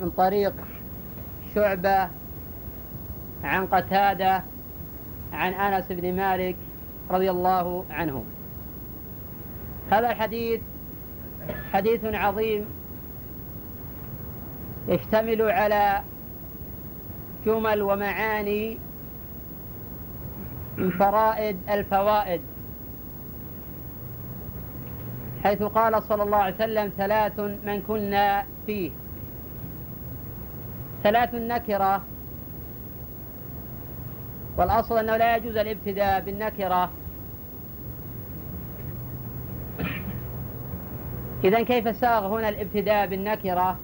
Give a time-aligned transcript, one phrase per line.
[0.00, 0.54] من طريق
[1.54, 2.08] شعبة
[3.44, 4.42] عن قتادة
[5.32, 6.56] عن أنس بن مالك
[7.10, 8.24] رضي الله عنه.
[9.90, 10.60] هذا الحديث
[11.72, 12.64] حديث عظيم
[14.88, 16.02] يشتمل على
[17.46, 18.78] جمل ومعاني
[20.78, 22.40] من فرائد الفوائد
[25.42, 28.90] حيث قال صلى الله عليه وسلم ثلاث من كنا فيه.
[31.02, 32.02] ثلاث نكرة
[34.56, 36.90] والأصل أنه لا يجوز الابتداء بالنكرة.
[41.44, 43.78] إذا كيف ساغ هنا الابتداء بالنكرة؟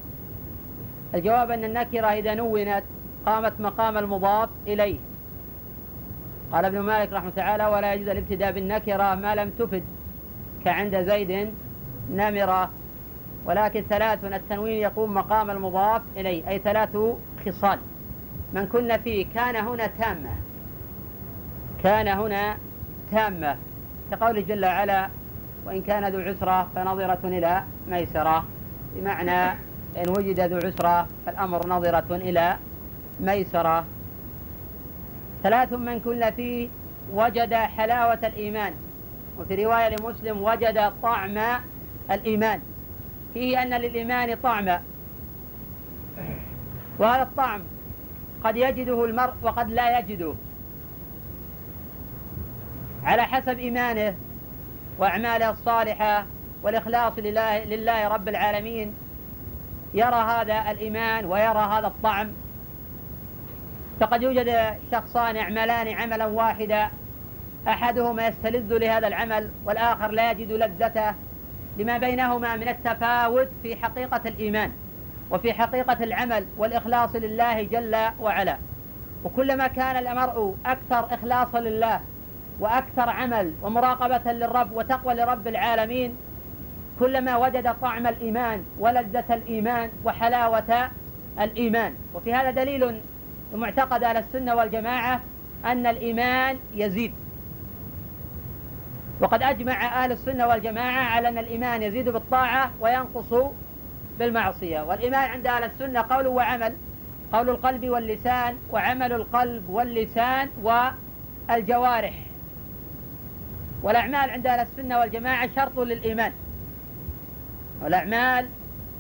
[1.15, 2.85] الجواب أن النكرة إذا نونت
[3.27, 4.99] قامت مقام المضاف إليه.
[6.53, 9.85] قال ابن مالك رحمه تعالى ولا يجوز الابتداء بالنكرة ما لم تفد
[10.65, 11.55] كعند زيد
[12.11, 12.71] نمرة.
[13.49, 16.97] ولكن ثلاث التنوين يقوم مقام المضاف إليه أي ثلاث
[17.47, 17.79] خصال.
[18.53, 20.31] من كنا فيه كان هنا تامة.
[21.83, 22.57] كان هنا
[23.11, 23.57] تامة.
[24.11, 25.09] كقوله جل وعلا
[25.67, 28.45] وإن كان ذو عسرة فنظرة إلى ميسرة.
[28.95, 29.51] بمعنى
[29.97, 32.57] إن وجد ذو عسرة فالأمر نظرة إلى
[33.21, 33.85] ميسرة.
[35.43, 36.69] ثلاث من كن فيه
[37.13, 38.73] وجد حلاوة الإيمان.
[39.39, 41.39] وفي رواية لمسلم وجد طعم
[42.11, 42.61] الإيمان.
[43.35, 44.81] فيه أن للإيمان طعما
[46.99, 47.63] وهذا الطعم
[48.45, 50.35] قد يجده المرء وقد لا يجده.
[53.05, 54.15] على حسب إيمانه
[54.99, 56.27] وأعماله الصالحة
[56.63, 58.95] والإخلاص لله, لله رب العالمين
[59.95, 62.33] يرى هذا الإيمان ويرى هذا الطعم.
[64.01, 66.91] فقد يوجد شخصان يعملان عملا واحدا
[67.69, 71.15] أحدهما يستلذ لهذا العمل والآخر لا يجد لذته.
[71.79, 74.73] لما بينهما من التفاوت في حقيقة الإيمان
[75.31, 78.59] وفي حقيقة العمل والإخلاص لله جل وعلا.
[79.25, 82.01] وكلما كان المرء أكثر إخلاصا لله
[82.61, 86.17] وأكثر عمل ومراقبة للرب وتقوى لرب العالمين
[86.99, 90.91] كلما وجد طعم الإيمان ولذة الإيمان وحلاوة
[91.41, 91.95] الإيمان.
[92.15, 93.01] وفي هذا دليل
[93.55, 95.21] معتقد أهل السنة والجماعة
[95.65, 97.15] أن الإيمان يزيد.
[99.21, 103.35] وقد أجمع أهل السنة والجماعة على أن الإيمان يزيد بالطاعة وينقص
[104.19, 104.81] بالمعصية.
[104.81, 106.75] والإيمان عند أهل السنة قول وعمل
[107.33, 112.15] قول القلب واللسان وعمل القلب واللسان والجوارح.
[113.83, 116.33] والأعمال عند أهل السنة والجماعة شرط للإيمان.
[117.83, 118.49] والأعمال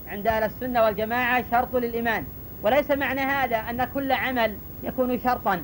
[0.08, 2.24] عند أهل السنة والجماعة شرط للإيمان.
[2.62, 5.62] وليس معنى هذا أن كل عمل يكون شرطا.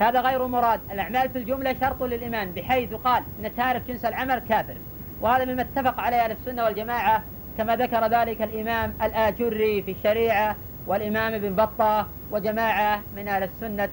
[0.00, 0.80] هذا غير مراد.
[0.90, 4.76] الأعمال في الجملة شرط للإيمان بحيث قال أن تارك جنس العمل كافر.
[5.20, 7.22] وهذا مما اتفق عليه أهل السنة والجماعة
[7.58, 10.56] كما ذكر ذلك الإمام الآجري في الشريعة
[10.86, 13.90] والإمام ابن بطة وجماعة من أهل السنة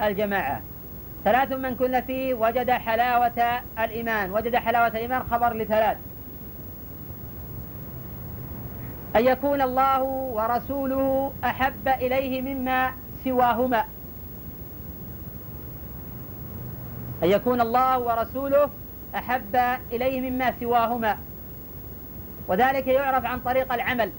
[0.00, 0.60] والجماعة.
[1.24, 4.32] ثلاث من كن فيه وجد حلاوة الإيمان.
[4.32, 5.96] وجد حلاوة الإيمان خبر لثلاث.
[9.16, 12.90] أن يكون الله ورسوله أحب إليه مما
[13.24, 13.84] سواهما.
[17.22, 18.70] أن يكون الله ورسوله
[19.14, 19.56] أحب
[19.92, 21.18] إليه مما سواهما.
[22.48, 24.12] وذلك يعرف عن طريق العمل.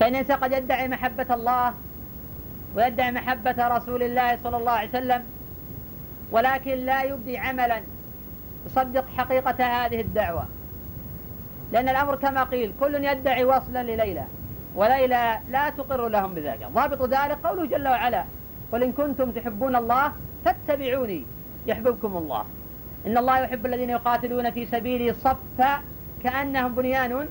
[0.00, 1.74] فإن الإنسان قد يدعي محبة الله
[2.76, 5.24] ويدعي محبة رسول الله صلى الله عليه وسلم
[6.30, 7.82] ولكن لا يبدي عملا
[8.66, 10.44] يصدق حقيقة هذه الدعوة.
[11.72, 14.24] لأن الأمر كما قيل كل يدعي وصلا لليلى
[14.74, 16.66] وليلى لا تقر لهم بذلك.
[16.74, 18.24] ضابط ذلك قوله جل وعلا
[18.72, 20.12] قل إن كنتم تحبون الله
[20.44, 21.24] فاتبعوني
[21.66, 22.44] يحببكم الله.
[23.06, 25.80] إن الله يحب الذين يقاتلون في سبيله صفا
[26.22, 27.28] كأنهم بنيان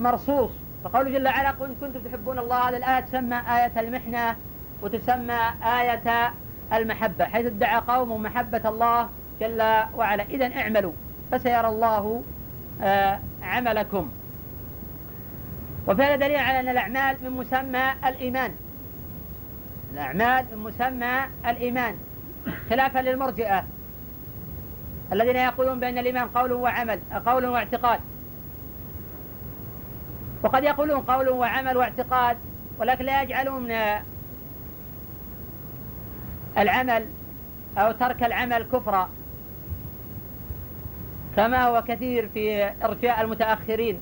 [0.00, 0.50] مرصوص.
[0.84, 4.36] فقوله جل وعلا قل إن كنتم تحبون الله هذه الآية تسمى آية المحنة
[4.82, 6.32] وتسمى آية
[6.72, 9.08] المحبة حيث ادعى قوم محبة الله
[9.40, 9.62] جل
[9.96, 10.22] وعلا.
[10.22, 10.92] إذا اعملوا
[11.32, 12.22] فسيرى الله
[12.82, 14.08] آه، عملكم.
[15.86, 18.54] وفي هذا دليل على أن الأعمال من مسمى الإيمان.
[19.94, 21.96] الأعمال من مسمى الإيمان
[22.70, 23.64] خلافا للمرجئة.
[25.12, 28.00] الذين يقولون بأن الإيمان قول وعمل قول واعتقاد.
[30.42, 32.36] وقد يقولون قول وعمل واعتقاد
[32.78, 33.72] ولكن لا يجعلون
[36.58, 37.06] العمل
[37.78, 39.10] أو ترك العمل كفرا.
[41.36, 44.00] كما هو كثير في إرجاء المتأخرين.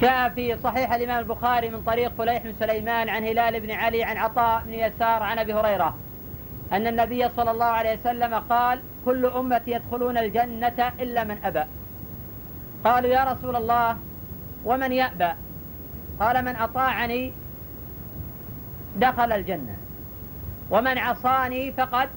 [0.00, 4.16] جاء في صحيح الإمام البخاري من طريق فليح بن سليمان عن هلال بن علي عن
[4.16, 5.96] عطاء بن يسار عن أبي هريرة.
[6.72, 11.64] أن النبي صلى الله عليه وسلم قال كل أمتي يدخلون الجنة إلا من أبى.
[12.84, 13.96] قالوا يا رسول الله
[14.64, 15.30] ومن يأبى؟
[16.20, 17.32] قال من أطاعني
[18.96, 19.76] دخل الجنة
[20.70, 22.08] ومن عصاني فقد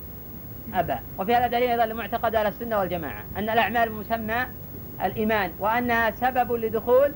[0.73, 0.95] أبى.
[1.19, 4.45] وفي هذا دليل أيضا لمعتقد أهل السنة والجماعة أن الأعمال مسمى
[5.03, 7.11] الإيمان وأنها سبب لدخول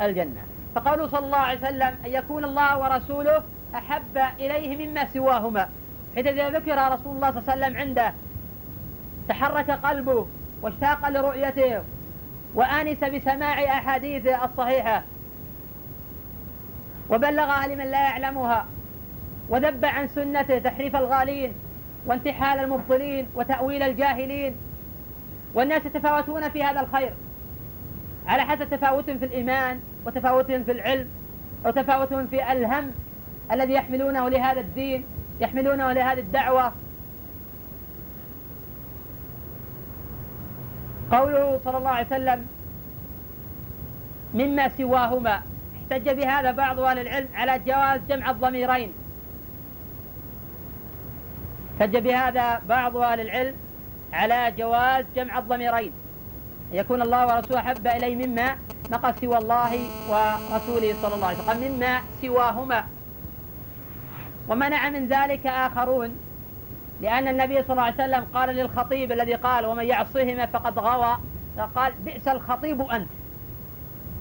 [0.00, 0.42] الجنة.
[0.74, 3.42] فقالوا صلى الله عليه وسلم أن يكون الله ورسوله
[3.74, 5.68] أحب إليه مما سواهما.
[6.14, 8.14] حيث إذا ذكر رسول الله صلى الله عليه وسلم عنده
[9.28, 10.26] تحرك قلبه
[10.62, 11.82] واشتاق لرؤيته
[12.54, 15.02] وآنس بسماع أحاديثه الصحيحة
[17.10, 18.66] وبلغها لمن لا يعلمها
[19.48, 21.52] وذب عن سنته تحريف الغالين
[22.06, 24.56] وانتحال المبطلين وتأويل الجاهلين.
[25.54, 27.12] والناس يتفاوتون في هذا الخير.
[28.26, 31.08] على حسب تفاوتهم في الإيمان وتفاوتهم في العلم
[31.64, 32.92] وتفاوتهم في الهم
[33.52, 35.04] الذي يحملونه لهذا الدين
[35.40, 36.72] يحملونه لهذه الدعوة.
[41.12, 42.46] قوله صلى الله عليه وسلم
[44.34, 45.42] مما سواهما
[45.76, 48.92] احتج بهذا بعض أهل العلم على جواز جمع الضميرين.
[51.80, 53.54] احتج بهذا بعض أهل العلم
[54.12, 55.92] على جواز جمع الضميرين.
[56.72, 58.56] يكون الله ورسوله أحب إليه مما
[58.90, 59.72] نقل سوى الله
[60.10, 62.84] ورسوله صلى الله عليه وسلم مما سواهما.
[64.48, 66.16] ومنع من ذلك آخرون
[67.00, 71.18] لأن النبي صلى الله عليه وسلم قال للخطيب الذي قال ومن يعصهما فقد غوى.
[71.74, 73.10] قال بئس الخطيب أنت.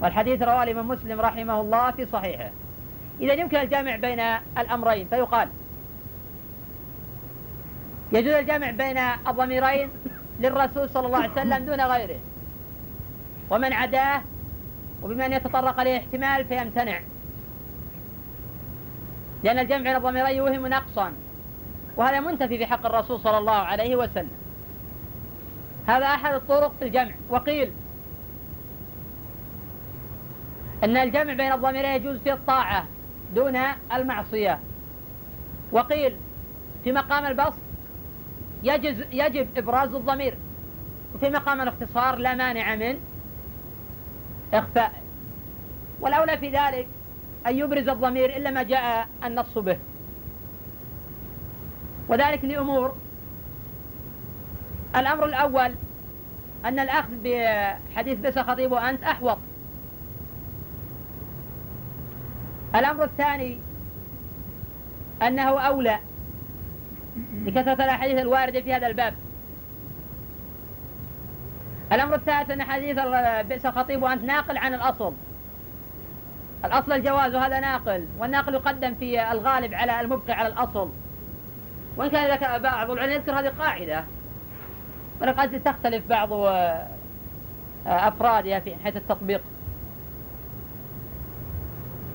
[0.02, 2.50] والحديث رواه الإمام مسلم رحمه الله في صحيحه.
[3.22, 4.20] إذا يمكن الجمع بين
[4.58, 5.50] الأمرين فيقال
[8.12, 9.90] يجوز الجمع بين الضميرين
[10.40, 12.20] للرسول صلى الله عليه وسلم دون غيره.
[13.50, 14.22] ومن عداه
[15.04, 17.00] وبما أن يتطرق إليه احتمال فيمتنع.
[19.44, 21.14] لأن الجمع بين الضميرين يوهم نقصا
[21.98, 24.32] وهذا منتفي في حق الرسول صلى الله عليه وسلم.
[25.88, 27.12] هذا أحد الطرق في الجمع.
[27.30, 27.72] وقيل
[30.84, 32.86] أن الجمع بين الضميرين يجوز في الطاعة
[33.36, 33.56] دون
[33.94, 34.60] المعصية.
[35.72, 36.18] وقيل
[36.84, 37.60] في مقام البسط
[39.14, 40.38] يجب إبراز الضمير
[41.16, 43.00] وفي مقام الاختصار لا مانع من
[44.60, 45.04] إخفاء.
[46.02, 46.88] والأولى في ذلك
[47.48, 49.78] أن يبرز الضمير إلا ما جاء النص به.
[52.08, 52.96] وذلك لأمور.
[54.96, 55.76] الأمر الأول
[56.66, 59.38] أن الأخذ بحديث بس خطيب أنت أحوط.
[62.76, 63.60] الأمر الثاني
[65.22, 66.00] أنه أولى.
[67.46, 69.14] لكثرة الأحاديث الواردة في هذا الباب.
[71.92, 73.00] الأمر الثالث أن حديث
[73.48, 75.14] بئس الخطيب وأنت ناقل عن الأصل.
[76.66, 80.90] الأصل الجواز وهذا ناقل والناقل يقدم في الغالب على المبقي على الأصل.
[81.98, 84.04] وإن كان ذكر بعض العلماء يذكر هذه قاعدة.
[85.22, 86.88] ولقد تختلف بعض آه،
[87.88, 89.42] أفرادها في حيث التطبيق.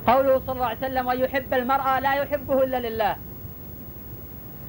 [0.06, 3.16] قوله صلى الله عليه وسلم ويحب المرأة لا يحبه إلا لله.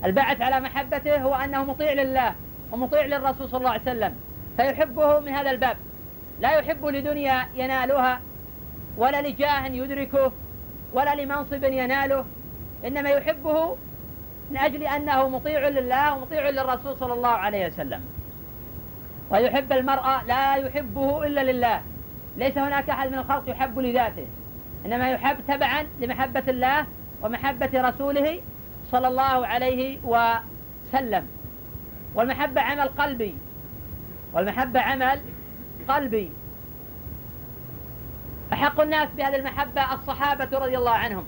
[0.05, 2.35] البعث على محبته هو أنه مطيع لله
[2.71, 4.15] ومطيع للرسول صلى الله عليه وسلم.
[4.57, 5.77] فيحبه من هذا الباب.
[6.39, 8.21] لا يحب لدنيا ينالها
[8.97, 10.31] ولا لجاه يدركه
[10.93, 12.25] ولا لمنصب يناله.
[12.85, 13.77] إنما يحبه
[14.51, 18.01] من أجل أنه مطيع لله ومطيع للرسول صلى الله عليه وسلم.
[19.29, 21.81] ويحب المرأة لا يحبه إلا لله.
[22.37, 24.27] ليس هناك أحد من الخلق يحب لذاته.
[24.85, 26.85] إنما يحب تبعا لمحبة الله
[27.23, 28.41] ومحبة رسوله
[28.91, 31.27] صلى الله عليه وسلم.
[32.15, 33.35] والمحبة عمل قلبي.
[34.33, 35.19] والمحبة عمل
[35.87, 36.31] قلبي.
[38.53, 41.25] أحق الناس بهذه المحبة الصحابة رضي الله عنهم.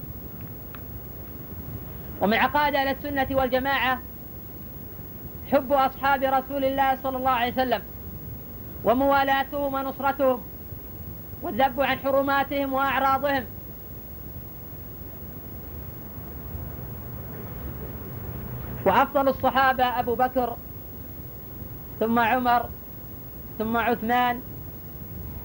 [2.22, 4.01] ومن عقائد أهل السنة والجماعة
[5.51, 7.81] حب أصحاب رسول الله صلى الله عليه وسلم
[8.83, 10.41] وموالاتهم ونصرتهم
[11.41, 13.45] والذب عن حرماتهم وأعراضهم.
[18.86, 20.57] وأفضل الصحابة أبو بكر
[22.00, 22.69] ثم عمر
[23.60, 24.41] ثم عثمان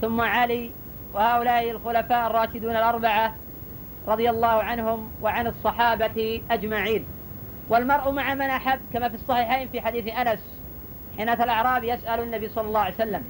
[0.01, 0.71] ثم علي
[1.15, 3.35] وهؤلاء الخلفاء الراشدون الأربعة
[4.09, 7.05] رضي الله عنهم وعن الصحابة أجمعين.
[7.69, 10.61] والمرء مع من أحب كما في الصحيحين في حديث أنس
[11.17, 13.25] حين أتى يسأل النبي صلى الله عليه وسلم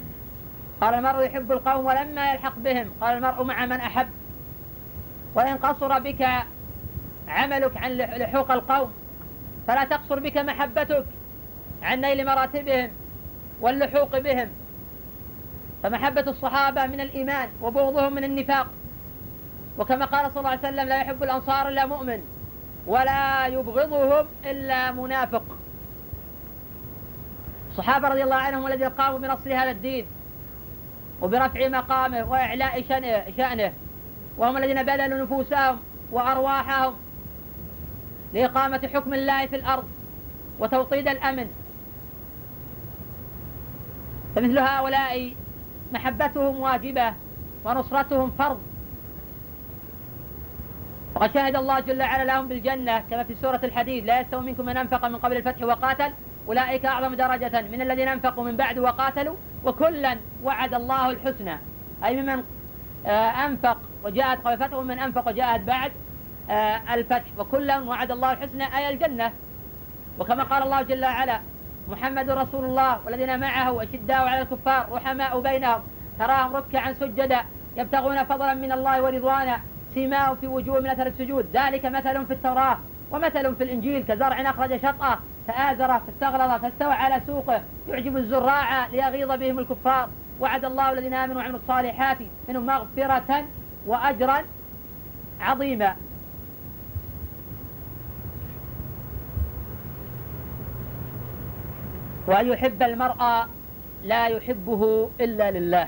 [0.81, 4.07] قال المرء يحب القوم ولما يلحق بهم؟ قال المرء مع من أحب.
[5.35, 6.27] وإن قصر بك
[7.27, 8.91] عملك عن لحوق القوم
[9.67, 11.05] فلا تقصر بك محبتك
[11.83, 12.91] عن نيل مراتبهم
[13.61, 14.49] واللحوق بهم.
[15.83, 18.67] فمحبة الصحابة من الإيمان وبغضهم من النفاق.
[19.77, 22.21] وكما قال صلى الله عليه وسلم لا يحب الأنصار إلا مؤمن
[22.87, 25.43] ولا يبغضهم إلا منافق.
[27.71, 30.05] الصحابة رضي الله عنهم الذين قاموا بنصر هذا الدين
[31.21, 32.83] وبرفع مقامه وإعلاء
[33.37, 33.73] شأنه
[34.37, 35.79] وهم الذين بذلوا نفوسهم
[36.11, 36.93] وأرواحهم
[38.33, 39.83] لإقامة حكم الله في الأرض
[40.59, 41.47] وتوطيد الأمن.
[44.35, 45.33] فمثل هؤلاء
[45.93, 47.13] محبتهم واجبة
[47.65, 48.61] ونصرتهم فرض.
[51.15, 54.77] وقد شهد الله جل وعلا لهم بالجنة كما في سورة الحديد لا يستوي منكم من
[54.77, 56.13] أنفق من قبل الفتح وقاتل
[56.47, 61.57] أولئك أعظم درجة من الذين أنفقوا من بعد وقاتلوا وكلا وعد الله الحسنى.
[62.03, 62.43] أي ممن
[63.05, 65.91] آه، أنفق وجاءت قبل الفتح ومن أنفق وجاءت بعد
[66.49, 69.31] آه، الفتح وكلا وعد الله الحسنى أي الجنة.
[70.19, 71.41] وكما قال الله جل وعلا
[71.89, 75.81] محمد رسول الله والذين معه أشداء على الكفار رحماء بينهم
[76.19, 77.39] تراهم ركعا سجدا
[77.77, 79.59] يبتغون فضلا من الله ورضوانا
[79.93, 81.45] سيماهم في وجوه من أثر السجود.
[81.53, 82.77] ذلك مثل في التوراة
[83.11, 89.59] ومثل في الإنجيل كزرع أخرج شطأه فآزره فاستغلظ فاستوى على سوقه يعجب الزراع ليغيظ بهم
[89.59, 90.09] الكفار.
[90.39, 92.17] وعد الله الذين آمنوا وعملوا الصالحات
[92.49, 93.45] منهم مغفرة
[93.87, 94.41] وأجرا
[95.41, 95.95] عظيما.
[102.29, 103.47] وأن يحب المرأة
[104.03, 105.87] لا يحبه إلا لله.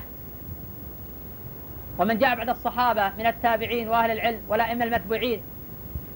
[1.99, 5.41] ومن جاء بعد الصحابة من التابعين وأهل العلم والأئمة المتبوعين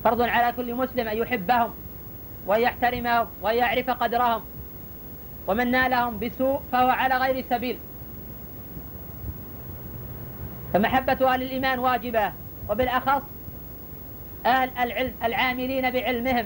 [0.04, 1.74] فرض على كل مسلم أن يحبهم
[2.48, 4.42] وأن يحترمهم وأن يعرف قدرهم
[5.48, 7.78] ومن نالهم بسوء فهو على غير سبيل.
[10.74, 12.34] فمحبة أهل الإيمان واجبة
[12.70, 13.24] وبالأخص
[14.46, 16.46] أهل العلم العاملين بعلمهم.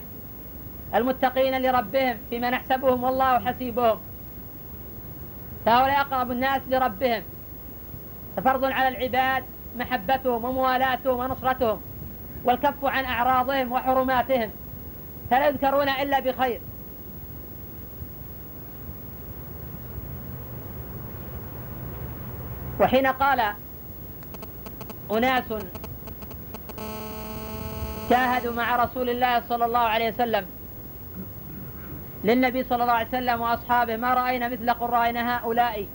[0.96, 4.00] المتقين لربهم فيما نحسبهم والله حسيبهم.
[5.66, 7.24] فهؤلاء أقرب الناس لربهم.
[8.38, 9.44] ففرض على العباد
[9.78, 11.82] محبتهم وموالاتهم ونصرتهم
[12.44, 14.52] والكف عن أعراضهم وحرماتهم
[15.30, 16.62] فلا يذكرون إلا بخير.
[22.80, 23.54] وحين قال
[25.12, 25.54] أناس
[28.10, 30.59] جاهدوا مع رسول الله صلى الله عليه وسلم
[32.24, 35.88] للنبي صلى الله عليه وسلم وأصحابه ما رأينا مثل قرائنا هؤلاء؟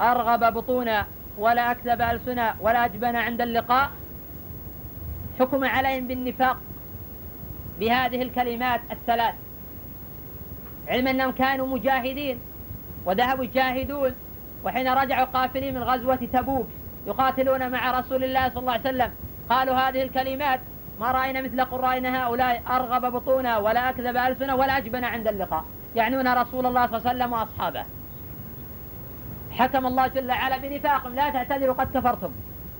[0.00, 1.06] أرغب بطونا
[1.38, 3.90] ولا أكذب ألسنا ولا أجبن عند اللقاء؟
[5.40, 6.56] حكم عليهم بالنفاق
[7.80, 9.34] بهذه الكلمات الثلاث.
[10.88, 12.40] علم أنهم كانوا مجاهدين
[13.04, 14.14] وذهبوا يجاهدون
[14.64, 16.66] وحين رجعوا قافلين من غزوة تبوك
[17.06, 19.10] يقاتلون مع رسول الله صلى الله عليه وسلم.
[19.50, 20.60] قالوا هذه الكلمات
[21.00, 25.64] ما رأينا مثل قرائنا هؤلاء أرغب بطونا ولا أكذب ألسنا ولا أجبن عند اللقاء.
[25.94, 27.84] يعنون رسول الله صلى الله عليه وسلم وأصحابه.
[29.50, 31.14] حكم الله جل وعلا بنفاقهم.
[31.14, 32.32] لا تعتذروا قد كفرتم.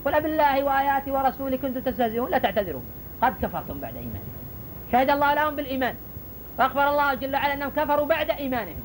[0.04, 2.30] قل بالله وآياته ورسوله كنتم تستهزئون.
[2.30, 2.80] لا تعتذروا.
[3.22, 4.32] قد كفرتم بعد إيمانكم.
[4.92, 5.94] شهد الله لهم بالإيمان.
[6.58, 8.84] فأخبر الله جل وعلا أنهم كفروا بعد إيمانهم.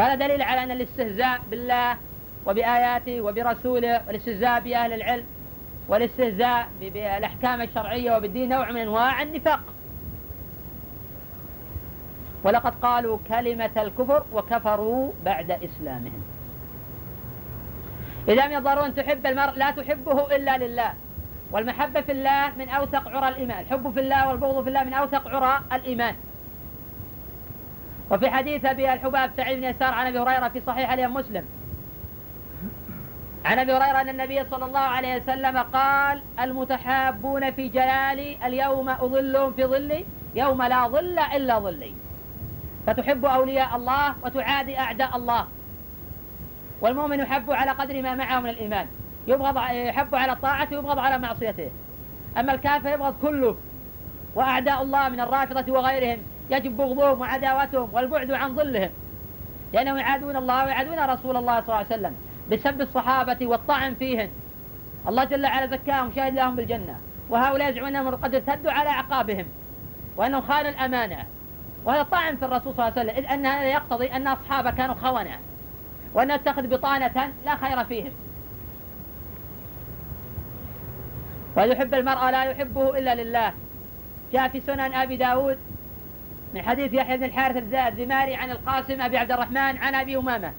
[0.00, 1.96] هذا دليل على أن الاستهزاء بالله
[2.46, 5.24] وبآياته وبرسوله والاستهزاء بأهل العلم
[5.90, 9.60] والاستهزاء بالأحكام الشرعية وبالدين نوع من أنواع النفاق.
[12.44, 16.22] ولقد قالوا كلمة الكفر وكفروا بعد إسلامهم.
[18.28, 18.44] إذا
[18.86, 20.94] أن تحب المرء لا تحبه إلا لله.
[21.52, 23.60] والمحبة في الله من أوثق عرى الإيمان.
[23.60, 26.14] الحب في الله والبغض في الله من أوثق عرى الإيمان.
[28.10, 31.44] وفي حديث أبي الحباب سعيد بن يسار عن أبي هريرة في صحيح الإمام مسلم
[33.44, 39.52] عن أبي هريرة أن النبي صلى الله عليه وسلم قال المتحابون في جلالي اليوم أظلهم
[39.52, 40.04] في ظلي
[40.34, 41.94] يوم لا ظل إلا ظلي.
[42.86, 45.46] فتحب أولياء الله وتعادي أعداء الله.
[46.80, 48.86] والمؤمن يحب على قدر ما معه من الإيمان.
[49.26, 51.70] يبغض يحب على طاعته ويبغض على معصيته.
[52.38, 53.56] أما الكافر يبغض كله.
[54.34, 56.18] وأعداء الله من الرافضة وغيرهم
[56.50, 58.90] يجب بغضهم وعداوتهم والبعد عن ظلهم.
[59.72, 62.16] لأنهم يعادون الله ويعادون رسول الله صلى الله عليه وسلم.
[62.50, 64.28] بسب الصحابة والطعن فيهم
[65.08, 66.96] الله جل وعلا زكاهم شاهد لهم بالجنة.
[67.30, 69.46] وهؤلاء يزعمون أنهم قد ارتدوا على أعقابهم
[70.16, 71.26] وأنهم خانوا الأمانة.
[71.84, 74.94] وهذا طعن في الرسول صلى الله عليه وسلم إذ أن هذا يقتضي أن أصحابه كانوا
[74.94, 75.38] خونة
[76.14, 78.12] وأن يتخذ بطانة لا خير فيهم.
[81.56, 83.52] ويحب المرأة لا يحبه إلا لله.
[84.32, 85.58] جاء في سنن أبي داود
[86.54, 90.52] من حديث يحيى بن الحارث الزماري عن القاسم أبي عبد الرحمن عن أبي أمامة.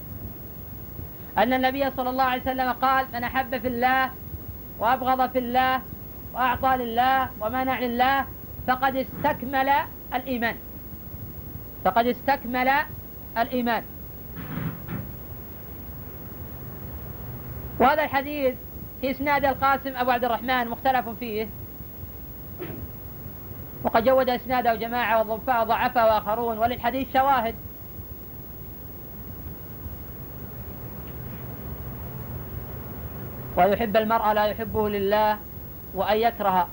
[1.38, 4.12] أن النبي صلى الله عليه وسلم قال من أحب في الله
[4.80, 5.82] وأبغض في الله
[6.34, 8.26] وأعطى لله ومنع لله
[8.68, 9.72] فقد استكمل
[10.14, 10.56] الإيمان.
[11.86, 12.72] فقد استكمل
[13.38, 13.84] الإيمان.
[17.80, 18.56] وهذا الحديث
[19.02, 21.48] في إسناد القاسم أبو عبد الرحمن مختلف فيه.
[23.84, 27.56] وقد جود إسناده جماعة وضعفه وآخرون وللحديث شواهد.
[33.66, 35.38] ويحب المرء لا يحبه لله
[35.94, 36.68] وأن يكره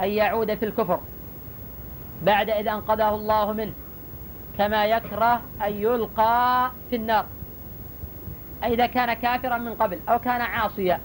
[0.00, 1.00] أن يعود في الكفر
[2.22, 3.72] بعد إذ أنقذه الله منه
[4.58, 7.26] كما يكره أن يلقى في النار.
[8.64, 11.00] إذا كان كافرا من قبل أو كان عاصيا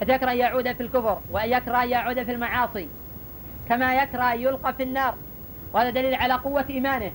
[0.00, 2.88] حتى يكره أن يعود في الكفر وأن يكره أن يعود في المعاصي
[3.68, 5.14] كما يكره أن يلقى في النار.
[5.72, 7.12] وهذا دليل على قوة إيمانه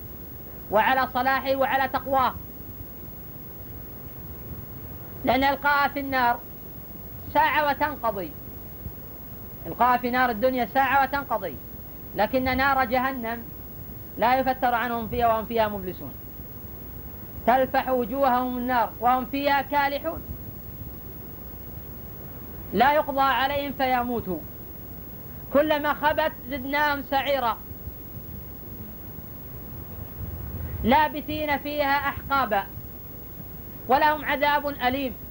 [0.71, 2.33] وعلى صلاحه وعلى تقواه.
[5.25, 6.39] لأن إلقاء في النار
[7.38, 8.32] ساعة وتنقضي.
[9.65, 11.56] إلقاء في نار الدنيا ساعة وتنقضي.
[12.15, 13.44] لكن نار جهنم
[14.17, 16.13] لا يفتر عنهم فيها وهم فيها مبلسون.
[17.48, 20.22] تلفح وجوههم النار وهم فيها كالحون.
[22.74, 24.39] لا يقضى عليهم فيموتوا.
[25.53, 27.58] كلما خبت زدناهم سعيرا.
[30.84, 32.63] لابثين فيها أحقابا.
[33.88, 35.26] ولهم عذاب أليم.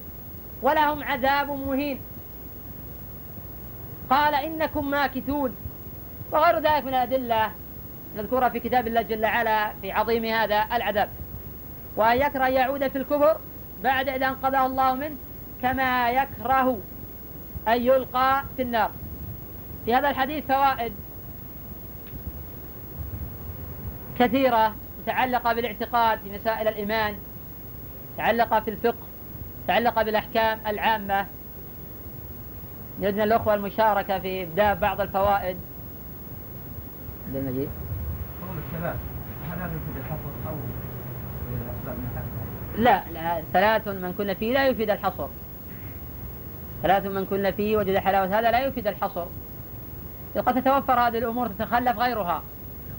[0.62, 2.00] ولهم عذاب مهين.
[4.10, 5.56] قال إنكم ماكثون.
[6.32, 7.52] وغير ذلك من الأدلة
[8.16, 11.08] نذكرها في كتاب الله جل وعلا في عظيم هذا العذاب.
[11.96, 13.36] وأن يكره يعود في الكفر
[13.82, 15.16] بعد إذا أنقذه الله منه
[15.62, 16.78] كما يكره
[17.68, 18.90] أن يلقى في النار.
[19.84, 20.92] في هذا الحديث فوائد
[24.18, 27.16] كثيرة متعلقة بالاعتقاد في مسائل الإيمان
[28.14, 29.05] متعلقة في الفقه
[29.66, 31.26] متعلقة بالأحكام العامة.
[33.00, 35.56] يدنا الأخوة المشاركة في إبداء بعض الفوائد.
[37.26, 37.68] عبد المجيد
[38.42, 38.58] قول
[39.50, 40.56] هل هذا يفيد الحصر أو
[42.76, 45.28] لا لا ثلاث من كنا فيه لا يفيد الحصر.
[46.82, 49.26] ثلاث من كنا فيه وجد حلاوة هذا لا يفيد الحصر.
[50.36, 52.42] قد تتوفر هذه الأمور تتخلف غيرها.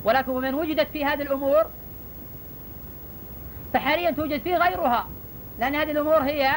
[0.03, 1.65] ولكن من وجدت في هذه الأمور
[3.73, 5.07] فحاليا توجد فيه غيرها.
[5.59, 6.51] لأن هذه الأمور هي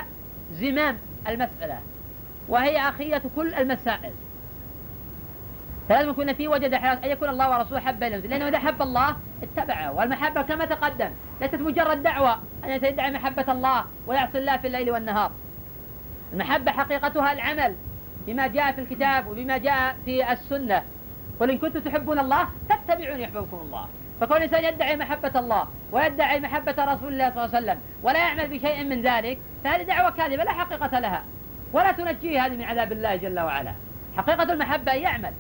[0.53, 1.79] زمام المسألة
[2.49, 4.13] وهي أخية كل المسائل.
[5.89, 9.93] فلازم يكون فيه وجد حلاوة أن يكون الله ورسوله حب لأنه إذا حب الله اتبعه
[9.93, 11.11] والمحبة كما تقدم
[11.41, 15.33] ليست مجرد دعوة أن يدعي محبة الله ويعصي الله في الليل والنهار.
[16.33, 17.77] المحبة حقيقتها العمل
[18.27, 20.83] بما جاء في الكتاب وبما جاء في السنة.
[21.41, 23.89] قل إن كنتم تحبون الله فاتبعوني يحببكم الله.
[24.21, 28.49] فكون الإنسان يدعي محبة الله ويدعي محبة رسول الله صلى الله عليه وسلم ولا يعمل
[28.49, 31.25] بشيء من ذلك فهذه دعوة كاذبة لا حقيقة لها
[31.73, 33.73] ولا تنجيه هذه من عذاب الله جل وعلا.
[34.17, 35.33] حقيقة المحبة أن يعمل.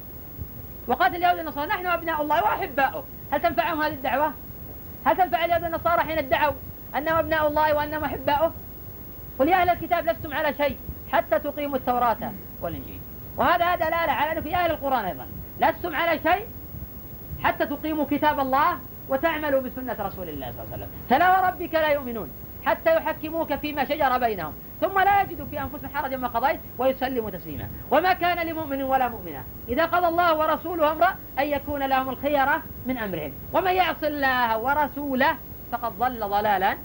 [0.86, 3.04] وقاتل اليهود النصارى نحن أبناء الله وأحباؤه.
[3.32, 4.32] هل تنفعهم هذه الدعوة؟
[5.06, 6.54] هل تنفع اليهود النصارى حين ادعوا
[6.96, 8.52] أنهم أبناء الله وأنهم أحباؤه؟
[9.38, 10.76] قل يا أهل الكتاب لستم على شيء
[11.12, 13.00] حتى تقيموا التوراة والإنجيل.
[13.36, 15.26] وهذا دلالة على أنه في أهل القرآن أيضا.
[15.60, 16.46] لستم على شيء
[17.42, 20.88] حتى تقيموا كتاب الله وتعملوا بسنة رسول الله صلى الله عليه وسلم.
[21.10, 22.28] فلا وربك لا يؤمنون
[22.64, 27.68] حتى يحكموك فيما شجر بينهم ثم لا يجدوا في أنفسهم حرجا ما قضيت ويسلموا تسليما.
[27.90, 32.98] وما كان لمؤمن ولا مؤمنة إذا قضى الله ورسوله أمرا أن يكون لهم الخيرة من
[32.98, 33.32] أمرهم.
[33.52, 35.36] ومن يعص الله ورسوله
[35.72, 36.76] فقد ضل ضلالا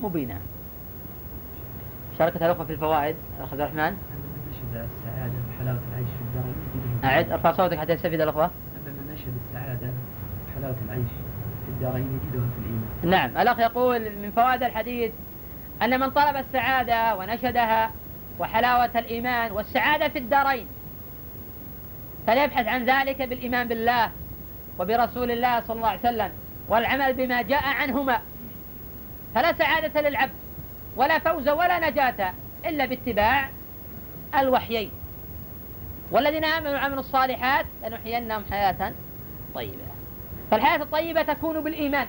[0.00, 0.38] مبينا.
[2.18, 3.96] شاركت الأخوة في الفوائد أخ عبد الرحمن.
[4.72, 6.44] السعادة وحلاوة العيش في الدار
[7.04, 8.50] أعد أرفع صوتك حتى يستفيد الأخوة.
[10.56, 11.08] وحلاوة العيش
[11.64, 12.84] في الدارين يجدها في الإيمان.
[13.02, 15.12] نعم الأخ يقول من فوائد الحديث
[15.82, 17.90] أن من طلب السعادة ونشدها
[18.38, 20.66] وحلاوة الإيمان والسعادة في الدارين
[22.26, 24.10] فليبحث عن ذلك بالإيمان بالله
[24.78, 26.30] وبرسول الله صلى الله عليه وسلم
[26.68, 28.20] والعمل بما جاء عنهما.
[29.34, 30.32] فلا سعادة للعبد
[30.96, 32.32] ولا فوز ولا نجاة
[32.66, 33.50] إلا باتباع
[34.38, 34.90] الوحيين.
[36.10, 38.92] والذين آمنوا وعملوا الصالحات لنحيينهم حياة
[39.54, 39.85] طيبة.
[40.50, 42.06] فالحياة الطيبة تكون بالإيمان.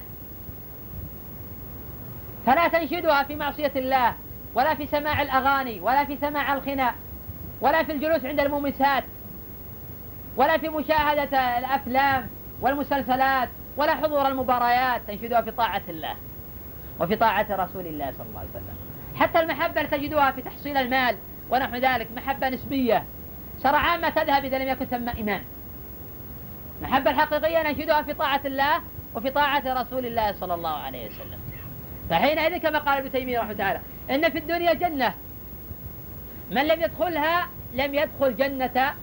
[2.46, 4.14] فلا تنشدها في معصية الله
[4.56, 6.96] ولا في سماع الأغاني ولا في سماع الخناء
[7.62, 9.04] ولا في الجلوس عند المومسات
[10.38, 12.28] ولا في مشاهدة الأفلام
[12.62, 16.16] والمسلسلات ولا حضور المباريات تنشدها في طاعة الله
[17.00, 18.76] وفي طاعة رسول الله صلى الله عليه وسلم.
[19.16, 21.18] حتى المحبة تجدها في تحصيل المال
[21.50, 23.04] ونحو ذلك محبة نسبية.
[23.58, 25.42] سرعان ما تذهب إذا لم يكن ثم إيمان.
[26.82, 28.82] المحبة الحقيقية ننشدها في طاعة الله
[29.16, 31.40] وفي طاعة رسول الله صلى الله عليه وسلم.
[32.10, 33.80] فحينئذ كما قال ابن تيمية رحمه تعالى
[34.12, 35.14] إن في الدنيا جنة
[36.52, 38.94] من لم يدخلها لم يدخل جنة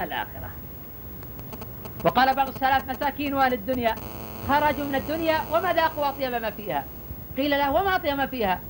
[0.00, 0.50] الآخرة.
[2.04, 3.94] وقال بعض السلف مساكين أهل الدنيا
[4.48, 6.84] خرجوا من الدنيا وما ذاقوا أطيب ما فيها؟
[7.36, 8.60] قيل له وما أطيب ما فيها؟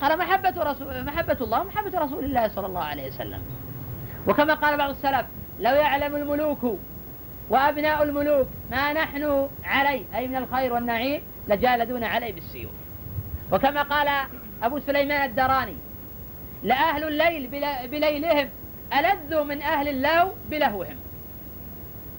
[0.00, 3.42] قال محبة, رسول محبة الله ومحبة رسول الله صلى الله عليه وسلم.
[4.26, 5.26] وكما قال بعض السلف
[5.60, 6.78] لو يعلم الملوك
[7.50, 12.72] وأبناء الملوك ما نحن عليه أي من الخير والنعيم لجالدون عليه بالسيوف.
[13.52, 14.28] وكما قال
[14.62, 15.76] أبو سليمان الدراني
[16.62, 17.46] لأهل الليل
[17.90, 18.48] بليلهم
[18.98, 20.96] ألذ من أهل اللو بلهوهم.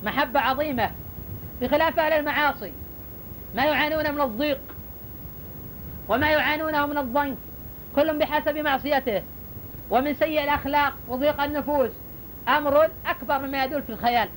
[0.04, 0.92] محبة عظيمة
[1.62, 2.72] بخلاف أهل المعاصي.
[3.56, 4.60] ما يعانون من الضيق
[6.10, 7.38] وما يعانونه من الضنك
[7.96, 9.24] كل بحسب معصيته.
[9.90, 11.92] ومن سيء الأخلاق وضيق النفوس
[12.48, 14.30] أمر أكبر مما يدل في الخيال.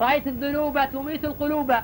[0.00, 1.74] رأيت الذنوب تميت القلوب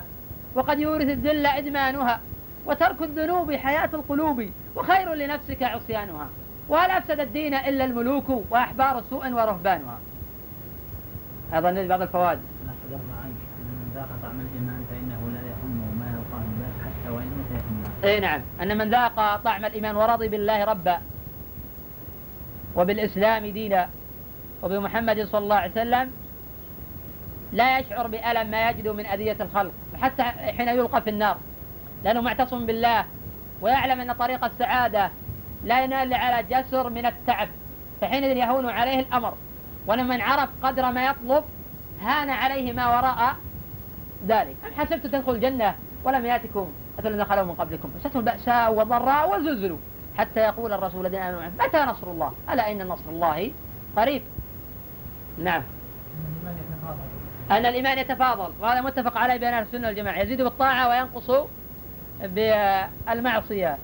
[0.55, 2.19] وقد يورث الذل إدمانها
[2.65, 6.29] وترك الذنوب حياة القلوب وخير لنفسك عصيانها.
[6.69, 9.99] وهل أفسد الدين إلا الملوك وأحبار سوء ورهبانها؟
[11.53, 12.39] أيضا بعض الفوائد.
[13.97, 17.37] ذاق طعم الإيمان فإنه لا يهمه ما يلقاه الناس حتى وإن
[18.03, 18.41] إي نعم.
[18.61, 20.97] أن من ذاق طعم الإيمان ورضي بالله ربا
[22.75, 23.89] وبالإسلام دينا
[24.63, 26.11] وبمحمد صلى الله عليه وسلم
[27.53, 31.37] لا يشعر بألم ما يجد من أذية الخلق حتى حين يلقى في النار
[32.03, 33.05] لأنه معتصم بالله
[33.61, 35.11] ويعلم أن طريق السعادة
[35.63, 37.49] لا ينال على جسر من التعب
[38.01, 39.33] فحينئذ يهون عليه الأمر.
[39.87, 41.43] ولمن عرف قدر ما يطلب
[42.01, 43.35] هان عليه ما وراء
[44.27, 44.55] ذلك.
[44.67, 47.91] أم حسبت تدخل الجنة؟ ولم يأتكم مثل الذين خلوا من قبلكم.
[47.95, 49.77] مستهم البأساء والضراء وزلزلوا
[50.17, 53.51] حتى يقول الرسول الذين آمنوا متى نصر الله؟ ألا إن نصر الله
[53.97, 54.21] قريب.
[55.37, 55.63] نعم.
[57.51, 60.19] أن الإيمان يتفاضل وهذا متفق عليه بين أهل السنة والجماعة.
[60.19, 61.47] يزيد بالطاعة وينقص
[62.23, 63.77] بالمعصية.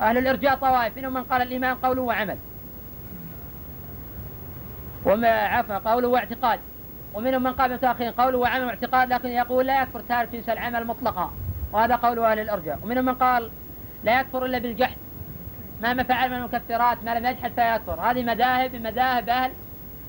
[0.00, 2.38] أهل الإرجاء طوائف منهم من قال الإيمان قول وعمل.
[5.04, 6.60] وما عفوا قول واعتقاد.
[7.14, 11.32] ومنهم من قال متأخرين قول وعمل واعتقاد لكن يقول لا يكفر تارك جنس العمل مطلقا.
[11.72, 12.78] وهذا قول أهل الإرجاء.
[12.82, 13.50] ومنهم من قال
[14.04, 14.96] لا يكفر إلا بالجحد.
[15.82, 18.00] مهما فعل من المكفرات ما لم يجحد فيكفر.
[18.00, 19.50] هذه مذاهب من مذاهب أهل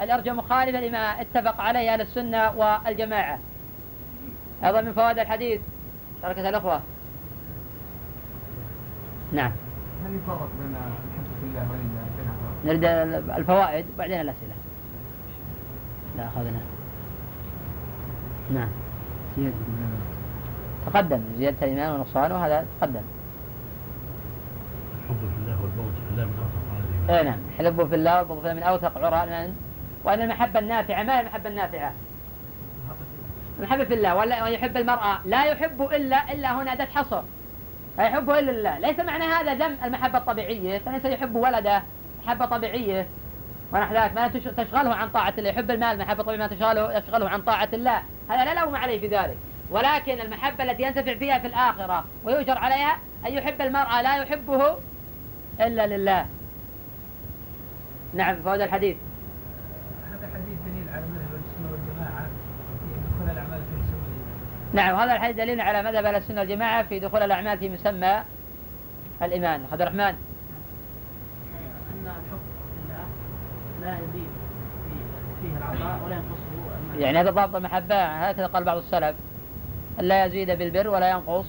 [0.01, 3.39] الأرجاء مخالفة لما اتفق عليه أهل السنة والجماعة.
[4.61, 5.61] هذا من فوائد الحديث
[6.21, 6.81] تركة الأخوة.
[9.31, 9.51] نعم.
[10.05, 10.75] هل يفرق بين
[11.43, 12.13] الله ولله
[12.65, 12.83] نريد
[13.29, 14.53] الفوائد وبعدين الأسئلة.
[16.17, 16.59] لا أخذنا.
[18.53, 18.69] نعم.
[19.37, 20.01] زيادة الإيمان.
[20.85, 21.21] تقدم.
[21.37, 23.01] زيادة الإيمان ونقصانه هذا تقدم.
[25.03, 27.39] الحب في الله والبغض في الله من أوثق اي نعم.
[27.59, 28.97] الحب في الله والبغض في الله من أوثق.
[28.97, 29.55] عرى الإيمان
[30.03, 31.93] وأن المحبة النافعة ما هي المحبة النافعة؟
[33.59, 34.15] المحبة في الله.
[34.15, 37.21] ولا يحب المرأة؟ لا يحب إلا إلا هنا أداة حصر.
[37.97, 38.79] لا يحب إلا الله.
[38.79, 40.79] ليس معنى هذا ذم المحبة الطبيعية.
[40.79, 41.83] فليس يحب ولده
[42.23, 43.07] محبة طبيعية.
[43.73, 44.13] ونحو ذلك.
[44.15, 45.49] ما تشغله عن طاعة الله.
[45.49, 48.03] يحب المال محبة طبيعية ما تشغله يشغله عن طاعة الله.
[48.29, 49.37] هذا لا لوم عليه في ذلك.
[49.69, 54.77] ولكن المحبة التي ينتفع فيها في الآخرة ويؤجر عليها أن يحب المرأة لا يحبه
[55.61, 56.25] إلا لله.
[58.13, 58.97] نعم فوز الحديث
[60.11, 62.25] هذا الحديث دليل على مذهب السنة والجماعة
[62.79, 63.97] في دخول الأعمال في مسمى
[64.73, 68.23] نعم هذا الحديث دليل على مذهب السنة والجماعة في دخول الأعمال في مسمى
[69.21, 69.61] الإيمان.
[69.71, 70.01] عبد الرحمن.
[70.01, 70.15] أن
[72.05, 72.39] الحب
[72.77, 73.05] لله
[73.81, 74.29] لا يزيد
[75.41, 79.15] فيه العطاء ولا ينقصه يعني هذا ضابط المحبة هكذا قال بعض السلف.
[79.99, 81.45] لا يزيد بالبر ولا ينقص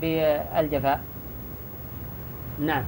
[0.00, 1.00] بالجفاء.
[2.58, 2.84] نعم.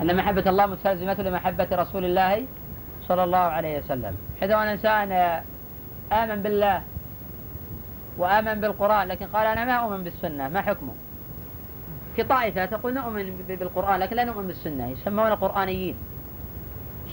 [0.00, 2.46] أن محبة الله مستلزمة لمحبة رسول الله
[3.02, 4.16] صلى الله عليه وسلم.
[4.40, 5.42] حيث أن إنسان
[6.12, 6.82] آمن بالله
[8.18, 10.94] وآمن بالقرآن لكن قال أنا ما أؤمن بالسنة ما حكمه؟
[12.16, 15.96] في طائفة تقول نؤمن بالقرآن لكن لا نؤمن بالسنة يسمون قرآنيين.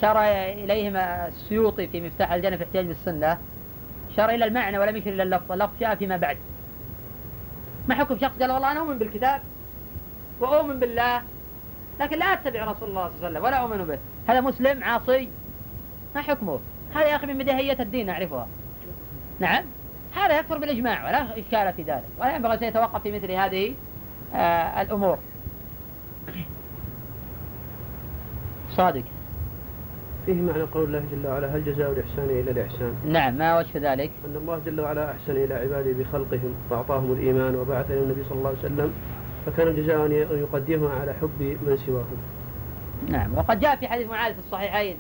[0.02, 3.38] شار إليهم السيوطي في مفتاح الجنة في احتياج بالسنة
[4.16, 6.38] شار إلى المعنى ولم يشر إلى اللفظ اللفظ جاء فيما بعد.
[7.88, 9.42] ما حكم شخص؟ قال والله أنا أؤمن بالكتاب
[10.40, 11.22] وأؤمن بالله
[12.00, 14.00] لكن لا أتبع رسول الله صلى الله عليه وسلم ولا أؤمن به.
[14.28, 15.30] هذا مسلم عاصي
[16.16, 16.60] ما حكمه؟
[16.96, 18.48] هذا يا أخي من بديهية الدين نعرفها.
[19.44, 19.64] نعم.
[20.16, 23.74] هذا يكفر بالإجماع ولا إشكال في ذلك ولا ينبغي أن يتوقف في مثل هذه
[24.36, 25.18] آه الأمور.
[28.70, 29.04] صادق.
[30.26, 34.12] فيه معنى قول الله جل وعلا هل جزاء الإحسان إلا الإحسان؟ نعم ما وجه ذلك؟
[34.26, 38.50] أن الله جل وعلا أحسن إلى عباده بخلقهم وأعطاهم الإيمان وبعث إلى النبي صلى الله
[38.50, 38.94] عليه وسلم
[39.46, 42.18] فكان الجزاء أن يقدمها على حب من سواهم.
[43.10, 44.98] نعم وقد جاء في حديث معاذ في الصحيحين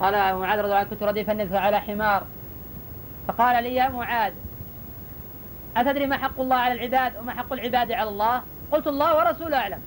[0.00, 2.22] قال معاذ رضي الله عنه كنت رديف النبي على حمار.
[3.30, 4.32] فقال لي يا معاذ
[5.76, 9.82] أتدري ما حق الله على العباد وما حق العباد على الله؟ قلت الله ورسوله أعلم.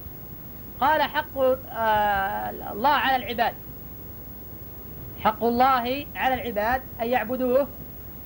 [0.82, 3.53] قال حق آه الله على العباد.
[5.23, 7.67] حق الله على العباد أن يعبدوه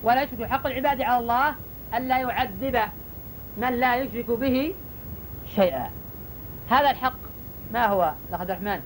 [0.04, 0.46] ولا يشركوا.
[0.46, 1.56] حق العباد على الله
[1.94, 2.80] أن لا يعذب
[3.58, 4.76] من لا يشرك به
[5.56, 5.92] شيئا.
[6.70, 7.18] هذا الحق
[7.72, 8.82] ما هو لقد الرحمن؟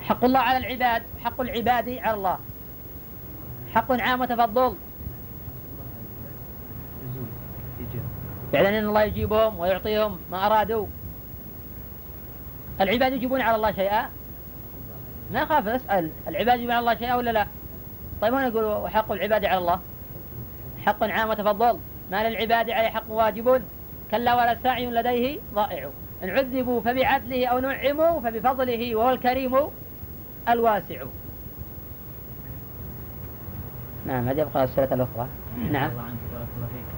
[0.00, 2.38] حق الله على العباد حق العباد على الله.
[3.74, 4.76] حق عام وتفضل.
[8.52, 10.86] يعني أن الله يجيبهم ويعطيهم ما أرادوا.
[12.80, 14.10] العباد يجيبون على الله شيئا؟
[15.32, 17.46] ما أخاف أسأل العباد يجيبون على الله شيئا ولا لا؟
[18.22, 19.80] طيب هنا يقول وحق العباد على الله.
[20.86, 21.78] حق عام وتفضل.
[22.10, 23.62] ما للعباد عليه حق واجب؟
[24.10, 25.90] كلا ولا سعي لديه ضائع.
[26.22, 29.56] إن عذبوا فبعدله أو نعموا فبفضله وهو الكريم
[30.48, 31.04] الواسع.
[34.06, 35.28] نعم هذه يبقى السورة الأخرى.
[35.72, 35.90] نعم.
[35.90, 36.88] الله عنك بارك الله فيك.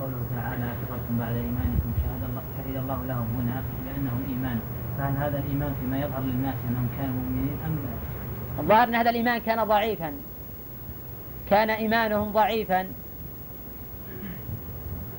[0.00, 4.60] قوله تعالى كفرتم بعد إيمانكم شهد الله شهد الله لهم هنا بأنهم إيمان.
[4.98, 7.78] فهل هذا الإيمان فيما يظهر للناس أنهم كانوا مؤمنين أم
[8.58, 10.12] الظاهر أن هذا الإيمان كان ضعيفا.
[11.50, 12.86] كان إيمانهم ضعيفا.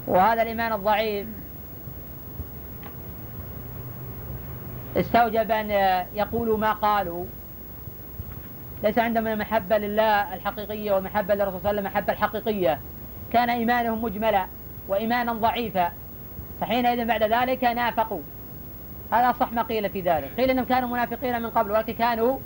[0.08, 1.28] وهذا الإيمان الضعيف
[4.98, 5.70] استوجب أن
[6.16, 7.26] يقولوا ما قالوا.
[8.84, 12.80] ليس عندهم المحبة لله الحقيقية والمحبة للرسول صلى الله عليه وسلم المحبة الحقيقية.
[13.34, 14.46] كان إيمانهم مجملا
[14.88, 15.92] وإيمانا ضعيفا.
[16.62, 18.22] فحينئذ بعد ذلك نافقوا.
[19.12, 20.32] هذا صح ما قيل في ذلك.
[20.38, 22.40] قيل إنهم كانوا منافقين من قبل ولكن كانوا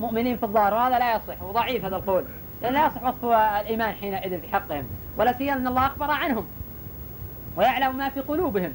[0.00, 0.74] مؤمنين في الظاهر.
[0.74, 2.24] وهذا لا يصح وضعيف هذا القول.
[2.62, 4.86] لأن لا يصح وصف الإيمان حينئذ في حقهم.
[5.18, 6.46] ولا سيما أن الله أخبر عنهم
[7.56, 8.72] ويعلم ما في قلوبهم.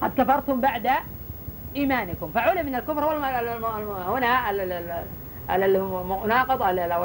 [0.00, 0.90] قد كفرتم بعد
[1.76, 2.30] إيمانكم.
[2.32, 3.10] فعلم من الكفر هو
[4.16, 4.50] هنا
[5.56, 7.04] المناقض أو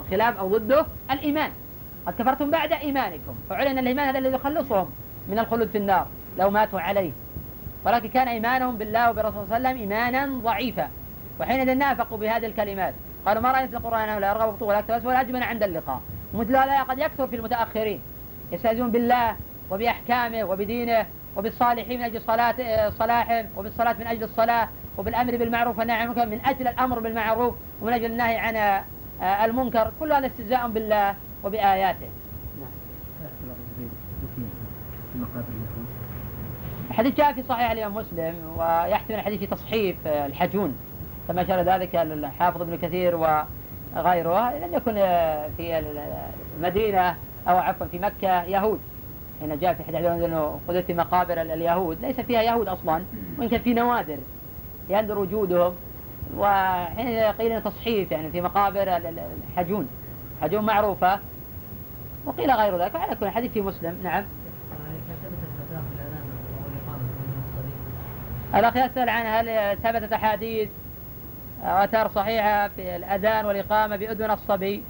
[0.00, 1.50] الخلاف أو ضده الإيمان.
[2.06, 3.34] قد كفرتم بعد إيمانكم.
[3.50, 4.90] فعلم إن الإيمان هذا الذي يخلصهم
[5.28, 6.06] من الخلود في النار
[6.38, 7.12] لو ماتوا عليه.
[7.86, 10.90] ولكن كان إيمانهم بالله وبرسوله صلى الله عليه وسلم إيمانا ضعيفا.
[11.40, 12.94] وحينئذ نافقوا بهذه الكلمات.
[13.26, 16.00] قالوا ما رأيت في القرآن أنه لا يرغب ولا يكتب ولا أجمل عند اللقاء.
[16.34, 18.02] ومثل هذا قد يكثر في المتأخرين.
[18.52, 19.36] يستهزئون بالله
[19.70, 24.68] وبأحكامه وبدينه وبالصالحين من أجل صلاة صلاحهم وبالصلاة من أجل الصلاة.
[24.98, 28.56] وبالأمر بالمعروف والنهي عن المنكر من أجل الأمر بالمعروف ومن أجل النهي عن
[29.22, 32.08] آه، المنكر كل هذا استهزاء بالله وبآياته.
[32.60, 32.68] نعم.
[36.90, 40.76] الحديث جاء في صحيح الإمام مسلم ويحتمل الحديث في تصحيف الحجون
[41.28, 44.94] كما أشار ذلك الحافظ ابن كثير وغيره لم يكن
[45.56, 45.84] في
[46.58, 47.16] المدينة
[47.48, 48.80] أو عفوا في مكة يهود.
[49.42, 53.04] هنا جاء في حديث أنه قدرت مقابر اليهود ليس فيها يهود أصلا
[53.38, 54.18] وإن كان في نوادر.
[54.88, 55.74] يندر وجودهم
[56.36, 59.88] وحين قيل تصحيف يعني في مقابر الحجون.
[60.42, 61.20] حجون معروفة.
[62.26, 64.00] وقيل غير ذلك على كل حديث في مسلم.
[64.02, 64.24] نعم.
[68.54, 70.68] الأخ يسأل عن هل ثبتت أحاديث
[71.62, 74.82] أثار صحيحة في الأذان والإقامة بأذن الصبي.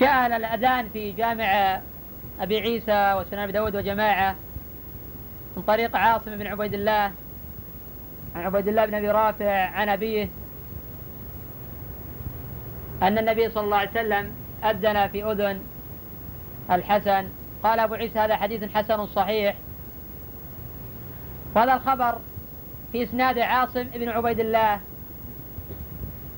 [0.00, 1.80] جاء الأذان في جامع
[2.40, 4.36] أبي عيسى وسنن أبي داود وجماعة
[5.56, 7.12] من طريق عاصم بن عبيد الله.
[8.34, 10.28] عن عبيد الله بن أبي رافع عن أبيه
[13.02, 14.32] أن النبي صلى الله عليه وسلم
[14.64, 15.60] أذن في أذن
[16.70, 17.28] الحسن.
[17.62, 19.56] قال أبو عيسى هذا حديث حسن صحيح.
[21.56, 22.18] وهذا الخبر
[22.92, 24.80] في إسناد عاصم بن عبيد الله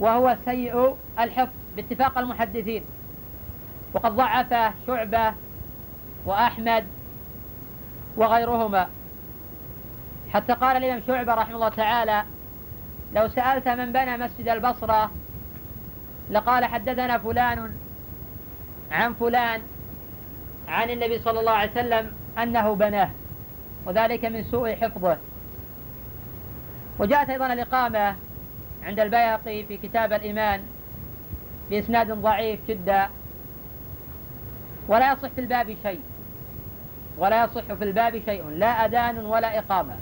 [0.00, 2.84] وهو سيء الحفظ باتفاق المحدثين.
[3.94, 5.34] وقد ضعف شعبة
[6.26, 6.84] وأحمد
[8.16, 8.88] وغيرهما.
[10.32, 12.24] حتى قال الإمام شعبة رحمه الله تعالى
[13.14, 15.10] لو سألت من بنى مسجد البصرة
[16.30, 17.72] لقال حدثنا فلان
[18.90, 19.62] عن فلان
[20.68, 23.10] عن النبي صلى الله عليه وسلم أنه بناه
[23.86, 25.18] وذلك من سوء حفظه.
[26.98, 28.16] وجاءت أيضا الإقامة
[28.82, 30.62] عند البيهقي في كتاب الإيمان
[31.70, 33.08] بإسناد ضعيف جدا
[34.88, 36.00] ولا يصح في الباب شيء
[37.18, 39.96] ولا يصح في الباب شيء لا أذان ولا إقامة.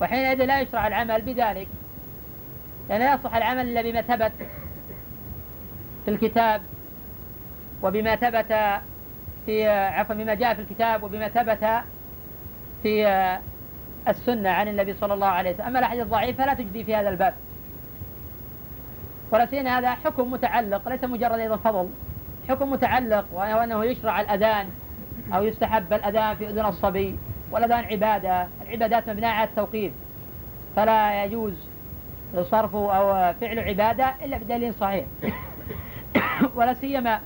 [0.00, 1.68] وحينئذ لا يشرع العمل بذلك
[2.88, 4.32] لأن لا يصح العمل إلا بما ثبت
[6.04, 6.62] في الكتاب
[7.82, 8.80] وبما ثبت
[9.46, 11.82] في عفوا بما جاء في الكتاب وبما ثبت
[12.82, 13.08] في
[14.08, 15.66] السنة عن النبي صلى الله عليه وسلم.
[15.66, 17.34] أما الأحاديث الضعيفة لا تجدي في هذا الباب.
[19.30, 21.90] ولا سيما هذا حكم متعلق ليس مجرد أيضا فضل
[22.48, 24.68] حكم متعلق وهو أنه يشرع الأذان
[25.34, 27.18] أو يستحب الأذان في أذن الصبي.
[27.50, 28.48] والأذان عبادة.
[28.62, 29.92] العبادات مبنية على التوقيف.
[30.76, 31.54] فلا يجوز
[32.42, 35.04] صرف أو فعل عبادة إلا بدليل صحيح.
[36.56, 37.20] ولا سيما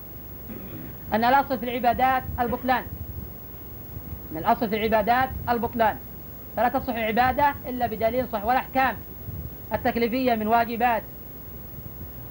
[1.13, 2.83] أن الأصل في العبادات البطلان.
[4.31, 5.97] من الأصل في العبادات البطلان.
[6.57, 8.95] فلا تصح العبادة إلا بدليل صح والأحكام
[9.73, 11.03] التكليفية من واجبات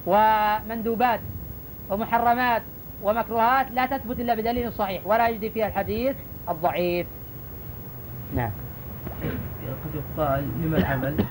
[0.07, 1.21] ومندوبات
[1.91, 2.63] ومحرمات
[3.03, 5.07] ومكروهات لا تثبت إلا بدليل صحيح.
[5.07, 6.17] ولا يجدي فيها الحديث
[6.49, 7.07] الضعيف.
[8.35, 8.51] نعم.
[9.85, 11.25] قد يقال لما العمل؟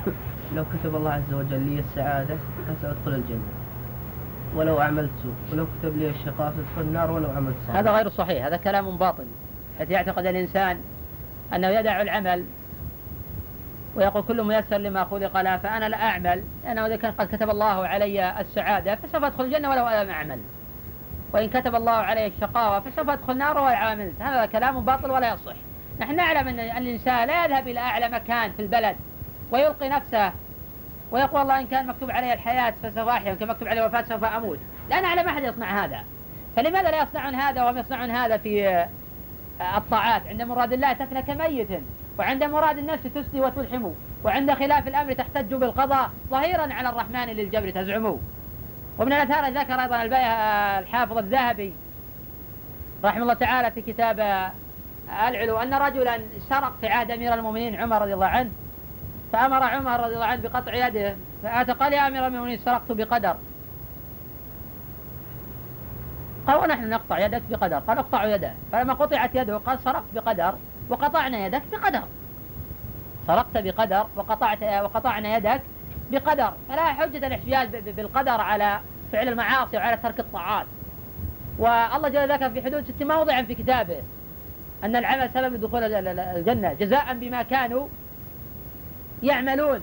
[0.55, 2.35] لو كتب الله عز وجل لي السعادة
[2.67, 3.47] فسأدخل الجنة؟
[4.55, 7.77] ولو أعملت سوء ولو كتب لي الشقاء فادخل النار ولو عملت صالح.
[7.77, 9.25] هذا غير صحيح هذا كلام باطل.
[9.77, 10.77] حيث يعتقد الإنسان
[11.55, 12.45] أنه يدع العمل
[13.95, 16.43] ويقول كل ميسر لما خلق له فأنا لا أعمل.
[16.63, 20.39] لأنه إذا كان قد كتب الله علي السعادة فسوف أدخل الجنة ولو لم أعمل.
[21.33, 25.55] وإن كتب الله علي الشقاوة فسوف أدخل نار ولو عاملت هذا كلام باطل ولا يصح.
[26.03, 28.95] نحن نعلم أن الإنسان لا يذهب إلى أعلى مكان في البلد
[29.51, 30.31] ويلقي نفسه
[31.11, 34.23] ويقول الله إن كان مكتوب علي الحياة فسوف أحيا وإن كان مكتوب علي الوفاة سوف
[34.23, 34.59] أموت.
[34.89, 36.03] لا نعلم أحد يصنع هذا.
[36.55, 38.85] فلماذا لا يصنعون هذا وهم يصنعون هذا في
[39.77, 41.67] الطاعات؟ عند مراد الله تفنى كميت
[42.19, 43.91] وعند مراد النفس تسدي وتلحم
[44.23, 46.11] وعند خلاف الأمر تحتج بالقضاء.
[46.29, 48.17] ظهيرا على الرحمن للجبر تزعموا
[48.97, 50.03] ومن الأثار ذكر أيضا
[50.79, 51.73] الحافظ الذهبي
[53.03, 54.51] رحمه الله تعالى في كتاب
[55.09, 58.51] العلو أن رجلا سرق في عهد أمير المؤمنين عمر رضي الله عنه
[59.33, 63.35] فأمر عمر رضي الله عنه بقطع يده فأتى قال يا أمير المؤمنين سرقت بقدر.
[66.47, 67.79] قال ونحن نقطع يدك بقدر.
[67.79, 68.53] قال اقطعوا يده.
[68.71, 70.55] فلما قطعت يده قال سرقت بقدر.
[70.89, 72.03] وقطعنا يدك بقدر.
[73.27, 75.61] سرقت بقدر وقطعت وقطعنا يدك
[76.11, 76.53] بقدر.
[76.69, 78.79] فلا حجة الاحتجاج بالقدر على
[79.11, 80.65] فعل المعاصي وعلى ترك الطاعات.
[81.59, 84.01] والله جل ذكر في حدود ست موضع في كتابه.
[84.83, 86.73] أن العمل سبب لدخول الجنة.
[86.73, 87.87] جزاء بما كانوا
[89.23, 89.81] يعملون.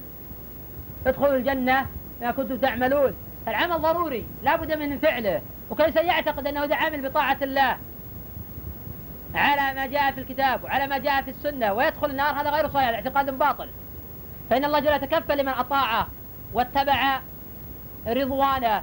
[1.06, 1.86] ادخلوا الجنة
[2.20, 3.14] ما كنتم تعملون.
[3.48, 4.26] العمل ضروري.
[4.42, 5.42] لا بد من فعله.
[5.80, 7.76] إنسان يعتقد أنه إذا عمل بطاعة الله
[9.34, 12.88] على ما جاء في الكتاب وعلى ما جاء في السنة ويدخل النار هذا غير صحيح.
[12.88, 13.68] اعتقاد باطل.
[14.50, 16.08] فإن الله جل تكفل لمن أطاعه
[16.52, 17.20] واتبع
[18.06, 18.82] رضوانه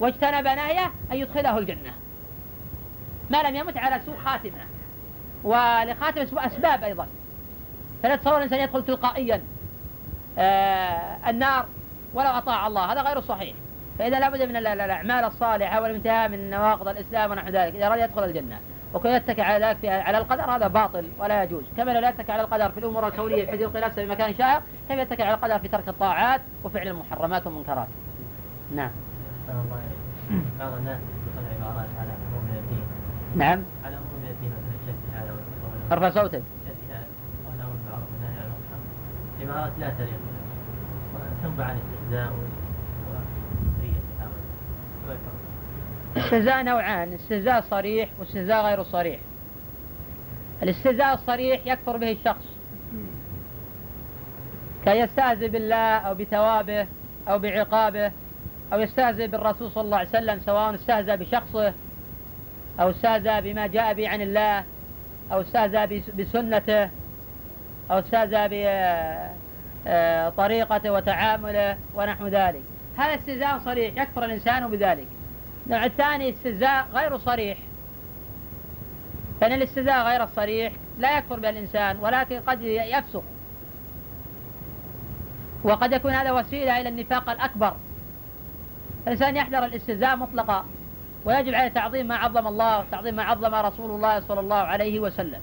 [0.00, 1.92] واجتنب نهيه أن يدخله الجنة.
[3.30, 4.71] ما لم يمت على سوء خاتمة.
[5.44, 7.06] ولخاتمة سوء أسباب أيضا.
[8.02, 9.42] فلا تصور الإنسان يدخل تلقائيا.
[10.38, 11.66] آه النار
[12.14, 12.92] ولو أطاع الله.
[12.92, 13.54] هذا غير صحيح.
[13.98, 18.60] فإذا لابد من الأعمال الصالحة والانتهاء من نواقض الإسلام ونحو ذلك إذا أراد يدخل الجنة
[18.94, 21.62] وكون يتكئ على ذلك على القدر هذا باطل ولا يجوز.
[21.76, 24.98] كما لا يتكئ على القدر في الأمور الكونية بحيث يلقي نفسه في مكان شائع كيف
[24.98, 27.88] يتكئ على القدر في ترك الطاعات وفعل المحرمات والمنكرات؟
[28.74, 28.90] نعم.
[30.58, 32.84] بعض الناس يقول عبارات على أمور الدين
[33.36, 33.62] نعم.
[33.84, 35.34] على أمور الدين مثل الشك هذا
[35.92, 36.42] ارفع صوتك.
[41.60, 42.32] عن الاستهزاء
[46.16, 49.20] استهزاء نوعان استهزاء صريح واستهزاء غير صريح.
[50.62, 52.44] الاستهزاء الصريح يكفر به الشخص.
[54.84, 56.86] كان يستهزئ بالله أو بثوابه
[57.28, 58.12] أو بعقابه
[58.72, 61.72] أو يستهزئ بالرسول صلى الله عليه وسلم سواء استهزأ بشخصه
[62.80, 64.64] أو استهزأ بما جاء به عن الله
[65.32, 65.84] أو استهزأ
[66.18, 66.84] بسنته
[67.90, 68.48] أو استهزأ
[69.86, 72.62] بطريقته وتعامله ونحو ذلك.
[72.96, 75.06] هذا استهزاء صريح يكفر الإنسان بذلك.
[75.66, 77.58] النوع الثاني استهزاء غير صريح.
[79.40, 83.24] فإن الاستهزاء غير الصريح لا يكفر به الإنسان ولكن قد يفسق.
[85.64, 87.76] وقد يكون هذا وسيلة إلى النفاق الأكبر.
[89.06, 90.66] الإنسان يحذر الاستهزاء مطلقا.
[91.24, 95.40] ويجب عليه تعظيم ما عظم الله وتعظيم ما عظم رسول الله صلى الله عليه وسلم.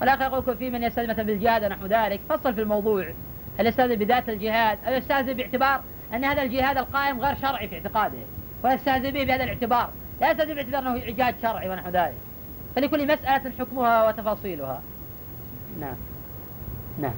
[0.00, 3.12] والآخر يقول في من يستهزئ مثلا بالجهاد ونحو ذلك فصل في الموضوع.
[3.58, 5.80] هل يستهزئ بذات الجهاد؟ أو يستهزئ باعتبار
[6.14, 8.18] أن هذا الجهاد القائم غير شرعي في اعتقاده
[8.64, 9.90] ويستهزئ به بهذا الاعتبار.
[10.20, 12.18] لا يستهزئ باعتبار أنه إعجاز شرعي ونحو ذلك.
[12.76, 14.82] فلكل مسألة حكمها وتفاصيلها.
[15.80, 15.96] نعم.
[16.98, 17.14] نعم.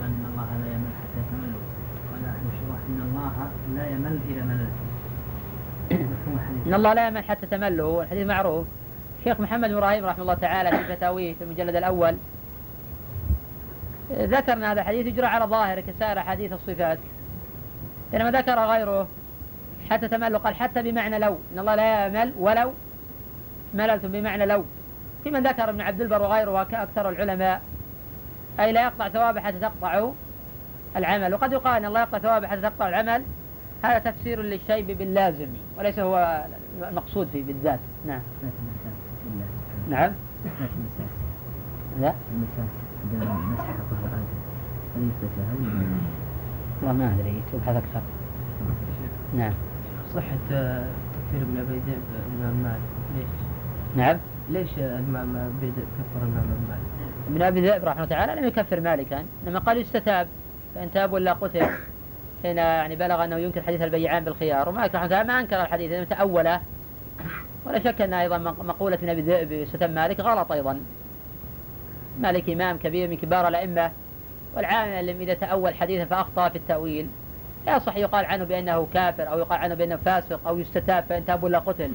[0.00, 1.60] إن الله لا يمل حتى تملوا.
[2.24, 4.85] احد الشروح إن الله لا يمل اذا مللت
[6.66, 8.66] إن الله لا يمل حتى تملوا الحديث معروف.
[9.18, 12.16] الشيخ محمد بن إبراهيم رحمه الله تعالى في فتاويه في المجلد الأول.
[14.12, 16.98] ذكرنا هذا الحديث يجرى على ظاهر كسائر أحاديث الصفات.
[18.12, 19.08] بينما ذكر غيره
[19.90, 21.38] حتى تمل قال حتى بمعنى لو.
[21.52, 22.72] إن الله لا يمل ولو
[23.74, 24.64] مللتم بمعنى لو.
[25.24, 27.62] في من ذكر ابن عبد البر وغيره وأكثر العلماء.
[28.60, 30.10] أي لا يقطع ثوابه حتى تقطع
[30.96, 31.34] العمل.
[31.34, 33.24] وقد يقال أن الله يقطع ثوابه حتى تقطع العمل.
[33.82, 35.48] هذا تفسير للشيء باللازم
[35.78, 36.44] وليس هو
[36.88, 37.80] المقصود فيه بالذات.
[38.06, 38.20] نعم.
[39.90, 40.12] نعم.
[42.00, 42.14] لا.
[42.34, 42.70] المساس
[43.14, 44.24] مسح القرآن
[46.82, 47.42] والله ما أدري.
[47.52, 48.00] تبحث أكثر
[49.36, 49.52] نعم.
[50.14, 52.02] صحة تكفير ابن أبي ذئب
[52.34, 52.80] الإمام مالك.
[53.16, 53.26] ليش؟
[53.96, 54.16] نعم.
[54.50, 56.80] ليش الإمام أبي ذئب كفر الإمام مالك؟
[57.28, 60.28] ابن أبي ذئب رحمه الله تعالى لم يكفر مالكا لما قال يستتاب.
[60.74, 61.66] فإن تاب ولا قتل.
[62.42, 64.68] حين يعني بلغ أنه ينكر حديث البيعان بالخيار.
[64.68, 66.60] رحمه الله ما أنكر الحديث لأنه تأوله
[67.66, 70.80] ولا شك أن أيضا مقولة ابن أبي ذئب يستتاب مالك غلط أيضا.
[72.20, 73.92] مالك إمام كبير من كبار الأئمة.
[74.56, 77.08] والعالم إذا تأول حديثا فأخطأ في التأويل.
[77.66, 81.42] لا يصح يقال عنه بأنه كافر أو يقال عنه بأنه فاسق أو يستتاب فإن تاب
[81.42, 81.92] ولا قتل.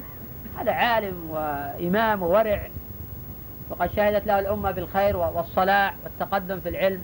[0.58, 2.68] هذا عالم وإمام وورع.
[3.70, 7.02] وقد شهدت له الأمة بالخير والصلاح والتقدم في العلم.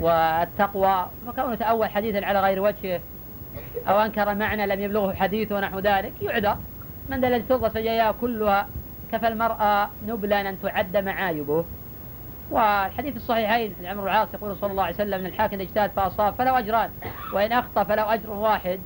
[0.00, 1.06] والتقوى.
[1.28, 3.00] وكونه تأول حديثا على غير وجهه
[3.88, 6.56] أو أنكر معنى لم يبلغه حديث ونحو ذلك يعذر.
[7.08, 8.68] من ذا الذي ترضى سجاياه كلها
[9.12, 11.64] كفى المرأة نبلا أن تعد معايبه.
[12.50, 16.58] والحديث الصحيحين عن عمرو العاص يقول صلى الله عليه وسلم إن الحاكم اجتهد فأصاب فله
[16.58, 16.90] أجران
[17.32, 18.80] وإن أخطأ فله أجر واحد.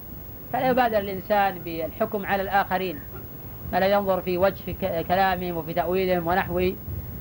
[0.52, 3.00] فلا يبادر الإنسان بالحكم على الآخرين
[3.72, 6.72] فلا ينظر في وجه كلامهم وفي تأويلهم ونحو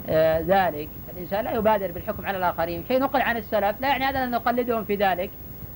[0.09, 0.89] آه، ذلك.
[1.15, 2.85] الإنسان لا يبادر بالحكم على الآخرين.
[2.87, 5.31] شيء نقل عن السلف لا يعني هذا ان نقلدهم في ذلك.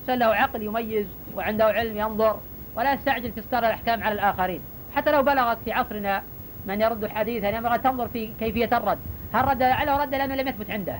[0.08, 2.40] له عقل يميز وعنده علم ينظر
[2.76, 4.62] ولا يستعجل في اصدار الأحكام على الآخرين.
[4.96, 6.24] حتى لو بلغت في عصرنا
[6.66, 9.00] من يرد حديثا ينبغي أن تنظر في كيفية الرد.
[9.34, 11.00] هل رد؟ لعله رد لأنه لم يثبت عنده.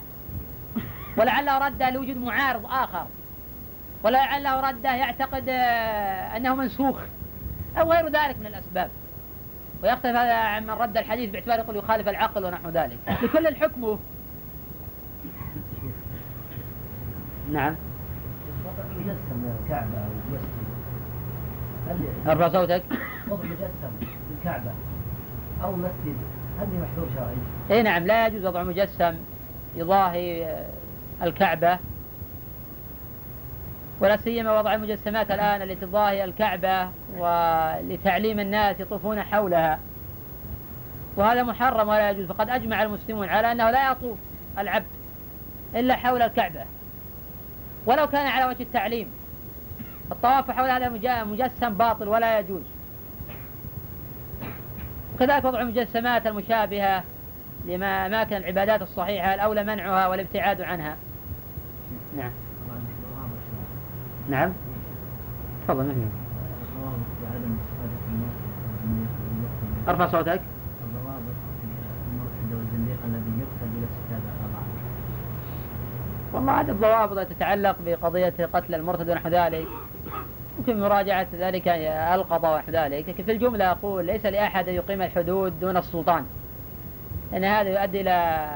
[1.18, 3.08] ولعله رد لوجود معارض آخر.
[4.04, 7.00] ولعله رد يعتقد آه، أنه منسوخ
[7.78, 8.90] أو غير ذلك من الأسباب.
[9.84, 12.98] ويختلف هذا عن من رد الحديث باعتبار يقول يخالف العقل ونحو ذلك.
[13.24, 14.00] لكل الحكم
[17.52, 17.76] نعم.
[18.98, 22.84] مجسم الكعبة أو مسجد ارفع صوتك.
[23.28, 24.72] وضع مجسم الكعبة
[25.64, 26.16] أو مسجد
[26.60, 27.36] هل محذور شرعي؟
[27.72, 29.16] اي نعم لا يجوز وضع مجسم
[29.76, 30.66] يضاهي آه،
[31.22, 31.80] الكعبة.
[34.00, 39.80] ولا سيما وضع المجسمات الآن التي تضاهي الكعبة ولتعليم الناس يطوفون حولها.
[41.16, 42.26] وهذا محرم ولا يجوز.
[42.26, 44.18] فقد أجمع المسلمون على أنه لا يطوف
[44.58, 44.86] العبد
[45.76, 46.66] إلا حول الكعبة.
[47.88, 49.08] ولو كان على وجه التعليم
[50.12, 50.90] الطواف حول هذا
[51.24, 52.64] مجسم باطل ولا يجوز.
[55.16, 57.04] وكذلك وضع المجسمات المشابهة
[57.66, 60.98] لما أماكن العبادات الصحيحة الأولى منعها والابتعاد عنها.
[62.18, 62.32] نعم.
[64.30, 64.54] نعم.
[65.68, 66.10] تفضل نعم.
[69.88, 70.42] أرفع صوتك
[70.84, 71.68] الضوابط في
[72.12, 74.38] المرتد والزنديق الذي يقتل بلا استتابة
[76.34, 79.68] والله هذه الضوابط تتعلق بقضية قتل المرتد ونحو ذلك.
[80.58, 81.68] يمكن مراجعة ذلك
[82.14, 83.10] القضاء ونحو ذلك.
[83.10, 86.26] لكن في الجملة أقول ليس لأحد يقيم الحدود دون السلطان.
[87.32, 88.50] لأن هذا يؤدي إلى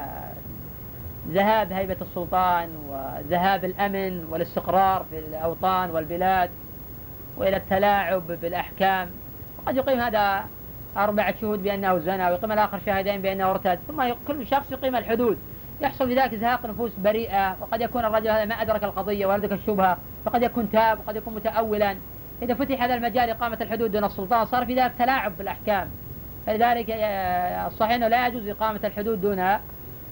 [1.28, 6.50] ذهاب هيبة السلطان وذهاب الأمن والاستقرار في الأوطان والبلاد
[7.36, 9.10] وإلى التلاعب بالأحكام.
[9.58, 10.44] وقد يقيم هذا
[10.96, 13.78] أربعة شهود بأنه زنى ويقيم الآخر شاهدين بأنه ارتد.
[13.88, 15.38] ثم كل شخص يقيم الحدود.
[15.82, 19.98] يحصل في ذلك زهاق نفوس بريئة وقد يكون الرجل هذا ما أدرك القضية وأدرك الشبهة
[20.24, 21.96] فقد يكون تاب وقد يكون متأولا.
[22.42, 25.88] إذا فتح هذا المجال إقامة الحدود دون السلطان صار في ذلك تلاعب بالأحكام.
[26.46, 29.58] فلذلك آه، الصحيح أنه لا يجوز إقامة الحدود دون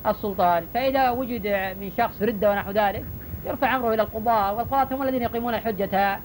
[0.07, 0.66] السلطان.
[0.75, 1.47] فإذا وجد
[1.81, 3.05] من شخص ردة ونحو ذلك
[3.47, 6.21] يرفع أمره إلى القضاء والقضاة هم الذين يقيمون الحجة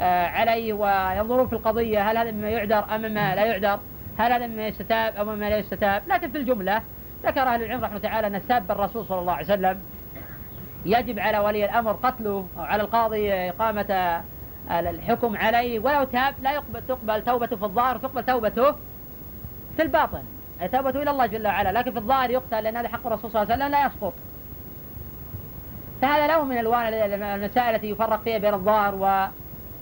[0.00, 3.80] آه، عليه وينظرون في القضية هل هذا مما يعذر أم مما لا يعذر
[4.18, 6.02] هل هذا مما يستتاب أو مما لا يستتاب.
[6.08, 6.82] لكن في الجملة
[7.26, 9.80] ذكر أهل العلم رحمه تعالى أن ساب الرسول صلى الله عليه وسلم
[10.84, 14.22] يجب على ولي الأمر قتله أو على القاضي إقامة
[14.70, 18.72] الحكم عليه ولو تاب لا يقبل تقبل توبته في الظاهر تقبل توبته
[19.76, 20.22] في الباطن.
[20.62, 23.42] أي توبته إلى الله جل وعلا لكن في الظاهر يقتل لأن هذا حق الرسول صلى
[23.42, 24.12] الله عليه وسلم لا يسقط.
[26.02, 29.30] فهذا له من الوان المسائل التي يفرق فيها بين الظاهر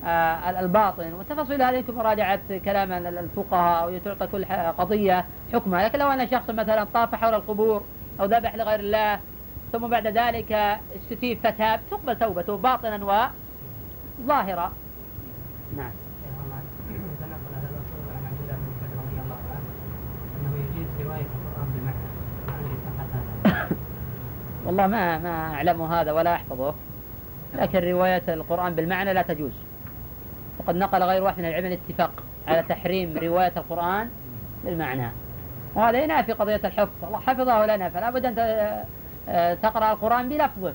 [0.05, 4.45] والباطن والتفاصيل هذه يمكن مراجعة كلام الفقهاء وتعطى كل
[4.79, 5.85] قضية حكمها.
[5.85, 7.83] لكن لو أن شخص مثلا طاف حول القبور
[8.21, 9.21] أو ذبح لغير الله
[9.73, 10.53] ثم بعد ذلك
[10.97, 13.29] استتيب فتاب تقبل توبته باطنا
[14.25, 14.73] وظاهرا.
[15.77, 15.91] نعم.
[24.67, 26.75] والله ما ما أعلم هذا ولا أحفظه
[27.55, 29.53] لكن رواية القرآن بالمعنى لا تجوز.
[30.65, 32.11] وقد نقل غير واحد من العلم الاتفاق
[32.49, 34.09] على تحريم رواية القرآن
[34.65, 35.09] بالمعنى
[35.75, 37.05] وهذا ينافي قضية الحفظ.
[37.05, 38.35] الله حفظه لنا فلا بد أن
[39.63, 40.75] تقرأ القرآن بلفظه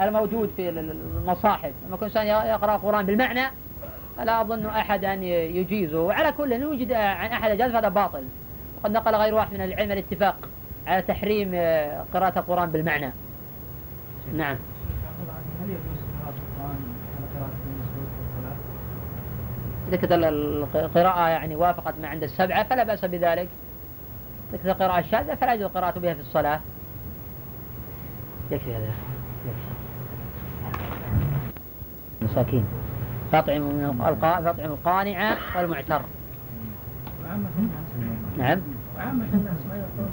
[0.00, 1.72] الموجود في المصاحف.
[1.86, 3.50] لما يكون إنسان يقرأ القرآن بالمعنى
[4.16, 6.00] فلا أظن أحدا يجيزه.
[6.00, 8.24] وعلى كل يوجد عن أحد أجاز فهذا باطل.
[8.80, 10.36] وقد نقل غير واحد من العلم الاتفاق
[10.86, 11.50] على تحريم
[12.14, 13.12] قراءة القرآن بالمعنى.
[14.32, 14.56] نعم
[15.62, 16.76] هل يجوز قراءة القرآن
[20.02, 20.28] إذا
[20.74, 23.48] القراءة يعني وافقت ما عند السبعة فلا بأس بذلك.
[24.54, 26.60] إذا القراءة الشاذة فلا يجوز القراءة بها في الصلاة.
[28.50, 28.90] يكفي هذا.
[32.22, 32.64] مساكين.
[33.32, 36.00] فاطعم فاطعم القانع والمعتر.
[38.38, 38.60] نعم.
[38.96, 40.10] وعامة الناس ما يعطون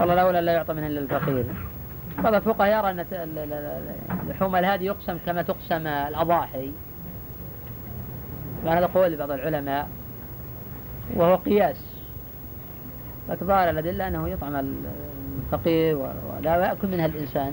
[0.00, 1.44] والله الأولى لا يعطى منها إلا الفقير.
[2.18, 3.06] بعض الفقهاء يرى أن
[4.28, 5.86] لحوم الهادي يقسم كما تقسم
[8.66, 9.88] الأضاحي وهذا قول لبعض العلماء
[11.14, 11.96] وهو قياس
[13.28, 14.76] لكن ظاهر الأدلة أنه يطعم
[15.52, 17.52] الفقير ولا يأكل منها الإنسان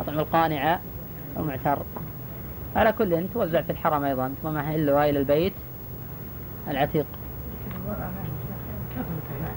[0.00, 0.78] أطعم القانع
[1.36, 1.78] المعتر.
[2.76, 5.52] على كل توزع في الحرم أيضا ثم محلها إلى البيت
[6.68, 7.06] العتيق.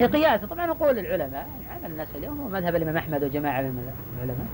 [0.00, 4.46] قياس طبعا نقول العلماء يعني عمل الناس اليوم هو مذهب الإمام أحمد وجماعة من العلماء.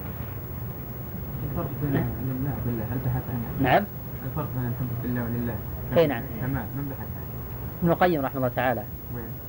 [1.50, 3.84] الفرق بين لله بالله هل بحث عنه؟ نعم.
[4.26, 5.54] الفرق بين الحب في الله ولله
[5.96, 6.22] أي نعم.
[6.40, 6.66] تمام.
[6.76, 7.28] من بحث عنه؟
[7.82, 8.84] ابن القيم رحمه الله تعالى؟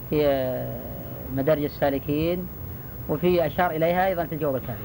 [0.09, 0.19] في
[1.35, 2.47] مدارج السالكين
[3.09, 4.83] وفي أشار إليها أيضا في الجواب الكافي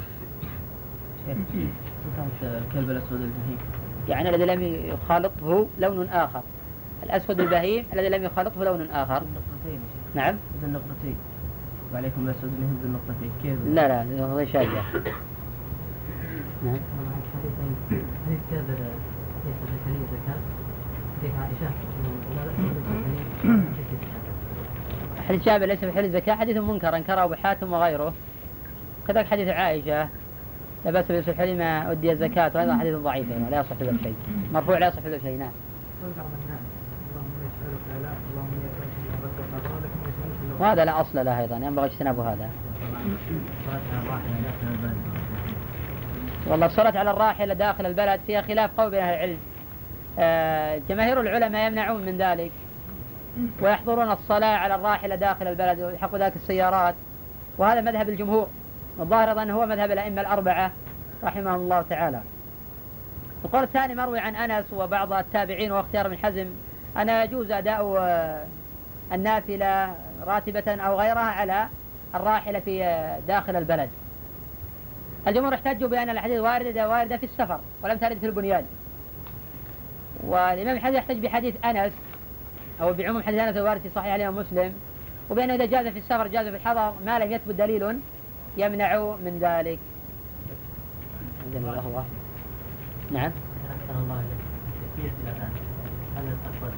[2.43, 3.59] الكلب الأسود البهيم؟
[4.09, 4.63] يعني الذي لم
[4.95, 6.43] يخالطه لون آخر.
[7.03, 9.23] الأسود البهيم الذي لم يخالطه لون آخر.
[9.23, 9.81] النقطتين
[10.15, 10.37] نعم.
[10.61, 11.17] ذو النقطتين.
[11.95, 13.31] وعليكم الأسود البهيم ذو النقطتين.
[13.43, 14.85] كيف؟ لا لا هذا شاذة
[16.65, 16.77] نعم.
[18.27, 18.39] حديث
[25.29, 28.15] حديث جابر ليس في حل الزكاة حديث منكر أنكره أبو حاتم وغيره.
[29.09, 30.09] كذلك حديث عائشة
[30.85, 34.15] لا بأس بالحل ما أدي الزكاة وهذا حديث ضعيف يعني لا يصح له شيء.
[34.53, 35.53] مرفوع لا يصح له شيء نعم.
[40.61, 42.51] وهذا لا أصل له أيضا ينبغي اجتناب هذا.
[46.47, 49.39] والله الصلاة على الراحلة داخل البلد فيها خلاف قوي بين أهل العلم.
[50.89, 52.53] جماهير العلماء يمنعون من ذلك
[53.61, 56.95] ويحضرون الصلاة على الراحلة داخل البلد ويحق ذلك السيارات.
[57.59, 58.49] وهذا مذهب الجمهور.
[59.01, 60.73] الظاهر أيضا هو مذهب الأئمة الأربعة
[61.25, 62.21] رحمهم الله تعالى.
[63.45, 66.47] القول الثاني مروي عن أنس وبعض التابعين واختيار من حزم.
[66.97, 68.45] أن يجوز أداء آه،
[69.13, 69.95] النافلة
[70.27, 71.69] راتبة أو غيرها على
[72.15, 73.91] الراحلة في آه، داخل البلد.
[75.27, 78.65] الجمهور احتجوا بأن الأحاديث واردة واردة في السفر ولم ترد في البنيان.
[80.27, 81.93] والإمام الحديث يحتج بحديث أنس
[82.81, 84.73] أو بعموم حديث أنس الوارد في صحيح الإمام مسلم
[85.31, 87.99] وبأنه إذا جاز في السفر جاز في الحضر ما لم يثبت دليل
[88.57, 89.79] يمنع من ذلك.
[93.11, 93.33] نعم.
[93.91, 94.23] الله
[94.99, 95.51] الأذان
[96.17, 96.73] هل الأفضل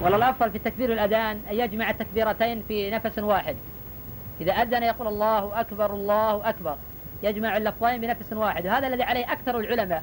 [0.00, 3.56] والله الأفضل في التكبير الأذان أن يجمع التكبيرتين في نفس واحد.
[4.40, 6.76] إذا أذن يقول الله أكبر الله أكبر.
[7.22, 8.66] يجمع اللفظين بنفس واحد.
[8.66, 10.02] وهذا الذي عليه أكثر العلماء.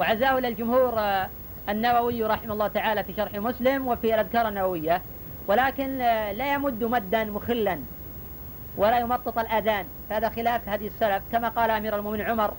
[0.00, 1.28] وعزاه إلى الجمهور آه،
[1.68, 5.02] النووي رحمه الله تعالى في شرح مسلم وفي الأذكار النووية.
[5.48, 7.78] ولكن آه، لا يمد مدا مخلا
[8.76, 9.86] ولا يمطط الأذان.
[10.10, 11.22] هذا خلاف هدي السلف.
[11.32, 12.54] كما قال أمير المؤمنين عمر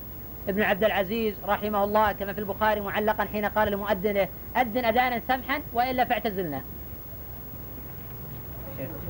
[0.50, 5.62] ابن عبد العزيز رحمه الله كما في البخاري معلقا حين قال لمؤذنه أذن أذانا سمحا
[5.74, 6.62] وإلا فاعتزلنا.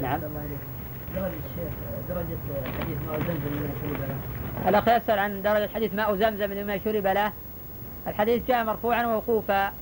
[0.02, 0.20] نعم.
[1.16, 1.34] درجة
[2.10, 2.38] درجة
[2.80, 7.34] حديث ماء زمزم من الأخ يسأل عن درجة حديث ماء زمزم مما شرب له.
[8.08, 9.74] الحديث جاء مرفوعا وموقوفا.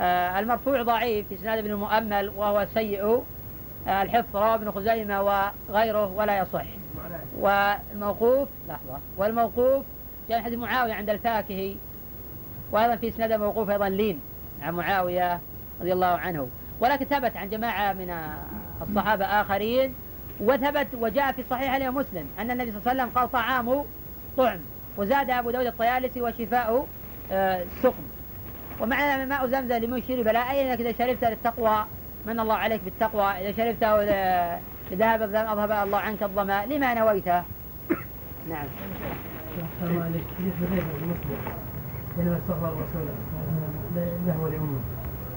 [0.00, 3.24] آه المرفوع ضعيف في إسناد ابن المؤمل وهو سيء.
[3.86, 5.22] آه الحفظ رواه ابن خزيمة
[5.68, 6.66] وغيره ولا يصح.
[7.38, 8.98] والموقوف لحظة.
[9.16, 9.84] والموقوف
[10.28, 11.74] جاء حديث معاوية عند الفاكهي.
[12.72, 14.20] وأيضا في اسناد موقوف أيضا لين
[14.62, 15.40] عن معاوية
[15.80, 16.48] رضي الله عنه.
[16.80, 18.14] ولكن ثبت عن جماعة من
[18.82, 19.94] الصحابة آخرين
[20.42, 23.84] وثبت وجاء في صحيح الإمام مسلم أن النبي صلى الله عليه وسلم قال طعامه
[24.36, 24.58] طعم
[24.96, 26.86] وزاد أبو داود الطيالسي وشفاء
[27.32, 28.02] آه، سقم.
[28.80, 31.84] ومعنى ماء زمزم لمن شرب لا أي أنك إذا شربت للتقوى
[32.26, 34.02] من الله عليك بالتقوى إذا شربته
[34.90, 37.42] لذهب أذهب الله عنك الظماء لما نويته
[38.48, 38.66] نعم.
[42.16, 43.08] حينما استغفر الرسول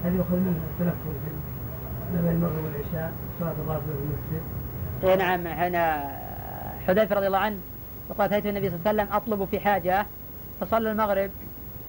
[0.04, 1.16] هل يؤخذ منه التنفل
[2.12, 4.65] بين المغرب والعشاء؟ صلاة الراتبة في المسجد؟
[5.04, 6.12] اي نعم هنا
[6.86, 7.58] حذيفة رضي الله عنه
[8.08, 10.06] وقال أتيت النبي صلى الله عليه وسلم أطلب في حاجة
[10.60, 11.30] فصلى المغرب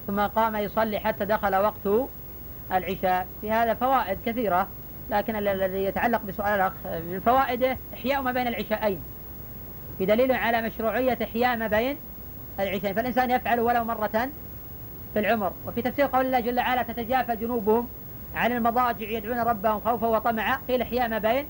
[0.08, 2.10] ثم قام يصلي حتى دخل وقت
[2.72, 3.28] العشاء.
[3.42, 4.68] في هذا فوائد كثيرة
[5.10, 9.02] لكن الذي يتعلق بسؤال الأخ من فوائده إحياء ما بين العشاءين.
[10.00, 11.98] بدليل على مشروعية إحياء ما بين
[12.60, 12.96] العشاءين.
[12.96, 14.30] فالإنسان يفعل ولو مرة
[15.14, 15.54] في العمر.
[15.68, 17.88] وفي تفسير قول الله جل وعلا تتجافى جنوبهم
[18.36, 20.58] عن المضاجع يدعون ربهم خوفا وطمعا.
[20.68, 21.46] قيل إحياء ما بين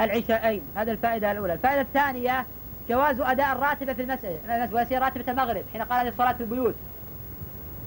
[0.00, 1.52] العشاءين هذه الفائدة الأولى.
[1.52, 2.46] الفائدة الثانية
[2.88, 4.40] جواز أداء الراتبة في المسجد
[4.72, 6.74] ويصير راتبة المغرب حين قال الصلاة في البيوت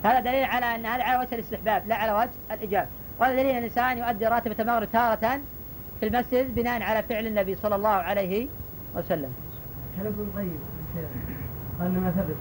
[0.06, 2.88] هذا دليل على أن هذا على وجه الاستحباب لا على وجه الإجابة
[3.20, 5.42] وهذا دليل أن الإنسان يؤدي راتبة المغرب تارة
[6.00, 8.48] في المسجد بناء على فعل النبي صلى الله عليه
[8.96, 9.34] وسلم.
[9.98, 10.60] كلام طيب
[11.80, 12.36] قال ما ثبت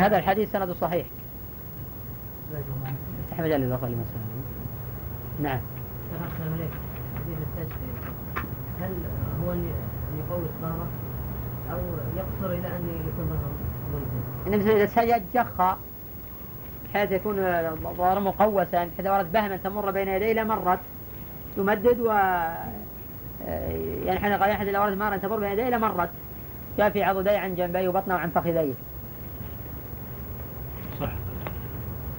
[0.00, 1.06] هذا الحديث سند صحيح.
[3.24, 4.22] افتح مجال للأخوة لمسألة.
[5.42, 5.60] نعم.
[7.16, 8.01] حديث التجفية
[8.82, 8.92] هل
[9.44, 9.72] هو أن
[10.18, 10.86] يقوي الطهارة
[11.72, 11.78] أو
[12.16, 13.52] يقصر إلى أن يكون ظهره
[14.46, 15.76] النبي إذا سجد جخ
[16.84, 17.36] بحيث يكون
[17.96, 20.80] ظهره مقوسا بحيث وردت بهما تمر بين يديه لمرت
[21.56, 22.12] يمدد و
[24.06, 26.10] ينحني قال أحد الأوراد مارا تمر بين يديه إلى مرت.
[26.78, 28.74] جاء في عضديه عن جنبيه وبطنه وعن فخذيه.
[31.00, 31.12] صح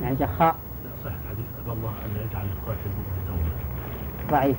[0.02, 2.92] يعني جخاء لا صح حديث أبى الله أن يجعل القاتل
[3.28, 4.58] توبة ضعيف.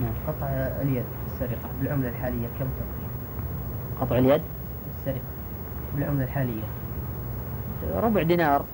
[0.00, 0.12] نعم.
[0.26, 0.46] قطع
[0.82, 3.10] اليد في السرقة بالعملة الحالية كم تقريبا؟
[4.00, 4.42] قطع اليد؟
[4.98, 5.20] السرقة
[5.94, 6.62] بالعملة الحالية.
[7.94, 8.64] ربع دينار.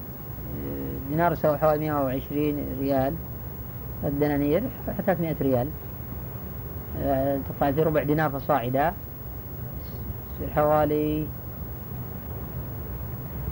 [1.10, 3.14] دينار يساوي حوالي 120 ريال.
[4.04, 5.68] الدنانير 300 ريال.
[6.98, 8.92] آه، تقطع في ربع دينار فصاعدا
[10.34, 11.26] يصير حوالي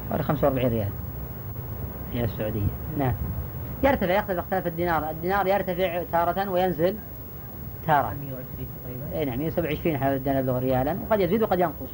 [0.09, 0.93] حوالي 45 ريال.
[2.13, 2.67] هي السعودية.
[2.99, 3.15] نعم.
[3.85, 5.11] يرتفع يختلف اختلاف الدينار.
[5.11, 6.97] الدينار يرتفع تارة وينزل.
[7.91, 9.19] تارة 120 تقريبا.
[9.19, 11.93] اي نعم 127 حوالي الدينار يبلغ ريالا وقد يزيد وقد ينقص.